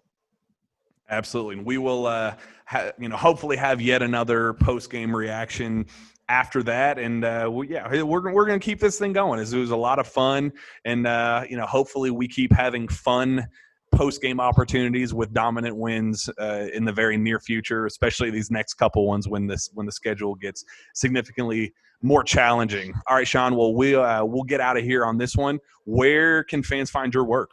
Absolutely, 1.09 1.57
and 1.57 1.65
we 1.65 1.77
will, 1.77 2.07
uh, 2.07 2.35
ha- 2.65 2.91
you 2.99 3.07
know, 3.09 3.15
hopefully 3.15 3.57
have 3.57 3.79
yet 3.79 4.01
another 4.01 4.53
post 4.53 4.89
game 4.89 5.15
reaction 5.15 5.85
after 6.29 6.63
that, 6.63 6.97
and 6.97 7.23
uh, 7.23 7.47
we, 7.51 7.69
yeah, 7.69 8.01
we're 8.03 8.33
we're 8.33 8.45
gonna 8.45 8.59
keep 8.59 8.79
this 8.79 8.97
thing 8.97 9.13
going. 9.13 9.39
It 9.39 9.53
was 9.53 9.69
a 9.69 9.75
lot 9.75 9.99
of 9.99 10.07
fun, 10.07 10.51
and 10.83 11.05
uh, 11.05 11.43
you 11.47 11.57
know, 11.57 11.65
hopefully 11.65 12.09
we 12.09 12.27
keep 12.27 12.51
having 12.51 12.87
fun 12.87 13.47
post 13.93 14.21
game 14.21 14.39
opportunities 14.39 15.13
with 15.13 15.31
dominant 15.33 15.77
wins 15.77 16.29
uh, 16.39 16.67
in 16.73 16.85
the 16.85 16.91
very 16.91 17.17
near 17.17 17.39
future, 17.39 17.85
especially 17.85 18.29
these 18.31 18.51
next 18.51 18.73
couple 18.75 19.05
ones 19.05 19.27
when 19.27 19.47
this 19.47 19.69
when 19.73 19.85
the 19.85 19.91
schedule 19.91 20.35
gets 20.35 20.63
significantly 20.93 21.73
more 22.01 22.23
challenging. 22.23 22.93
All 23.07 23.15
right, 23.15 23.27
Shawn. 23.27 23.55
Well, 23.55 23.73
we 23.73 23.95
uh, 23.95 24.25
we'll 24.25 24.43
get 24.43 24.59
out 24.59 24.77
of 24.77 24.83
here 24.83 25.05
on 25.05 25.17
this 25.17 25.35
one. 25.35 25.59
Where 25.85 26.43
can 26.43 26.63
fans 26.63 26.89
find 26.89 27.13
your 27.13 27.25
work? 27.25 27.51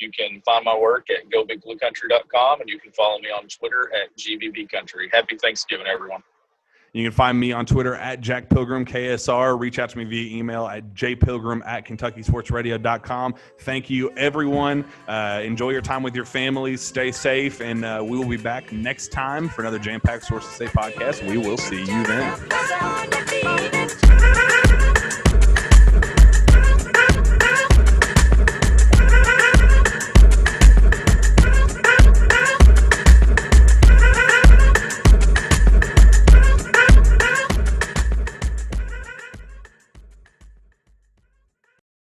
You 0.00 0.10
can 0.10 0.42
find 0.44 0.64
my 0.64 0.76
work 0.76 1.06
at 1.10 1.30
gobigbluecountry.com 1.30 2.60
and 2.60 2.68
you 2.68 2.78
can 2.78 2.92
follow 2.92 3.18
me 3.18 3.28
on 3.28 3.46
Twitter 3.48 3.90
at 3.94 4.16
gbbcountry. 4.16 5.12
Happy 5.12 5.36
Thanksgiving, 5.36 5.86
everyone. 5.86 6.22
You 6.94 7.02
can 7.02 7.12
find 7.12 7.38
me 7.38 7.50
on 7.50 7.66
Twitter 7.66 7.96
at 7.96 8.20
Jack 8.20 8.48
Pilgrim 8.48 8.84
KSR. 8.84 9.58
Reach 9.58 9.80
out 9.80 9.90
to 9.90 9.98
me 9.98 10.04
via 10.04 10.36
email 10.36 10.68
at 10.68 10.94
jpilgrim 10.94 11.60
at 11.66 11.84
KentuckySportsRadio.com. 11.86 13.34
Thank 13.58 13.90
you, 13.90 14.12
everyone. 14.12 14.84
Uh, 15.08 15.40
enjoy 15.42 15.70
your 15.70 15.82
time 15.82 16.04
with 16.04 16.14
your 16.14 16.24
families. 16.24 16.80
Stay 16.80 17.10
safe, 17.10 17.60
and 17.60 17.84
uh, 17.84 18.00
we 18.04 18.16
will 18.16 18.28
be 18.28 18.36
back 18.36 18.72
next 18.72 19.10
time 19.10 19.48
for 19.48 19.62
another 19.62 19.80
Jam 19.80 20.00
Packed 20.00 20.24
Sources 20.24 20.52
Say 20.52 20.66
podcast. 20.66 21.28
We 21.28 21.36
will 21.36 21.58
see 21.58 21.80
you 21.80 22.04
then. 22.04 24.00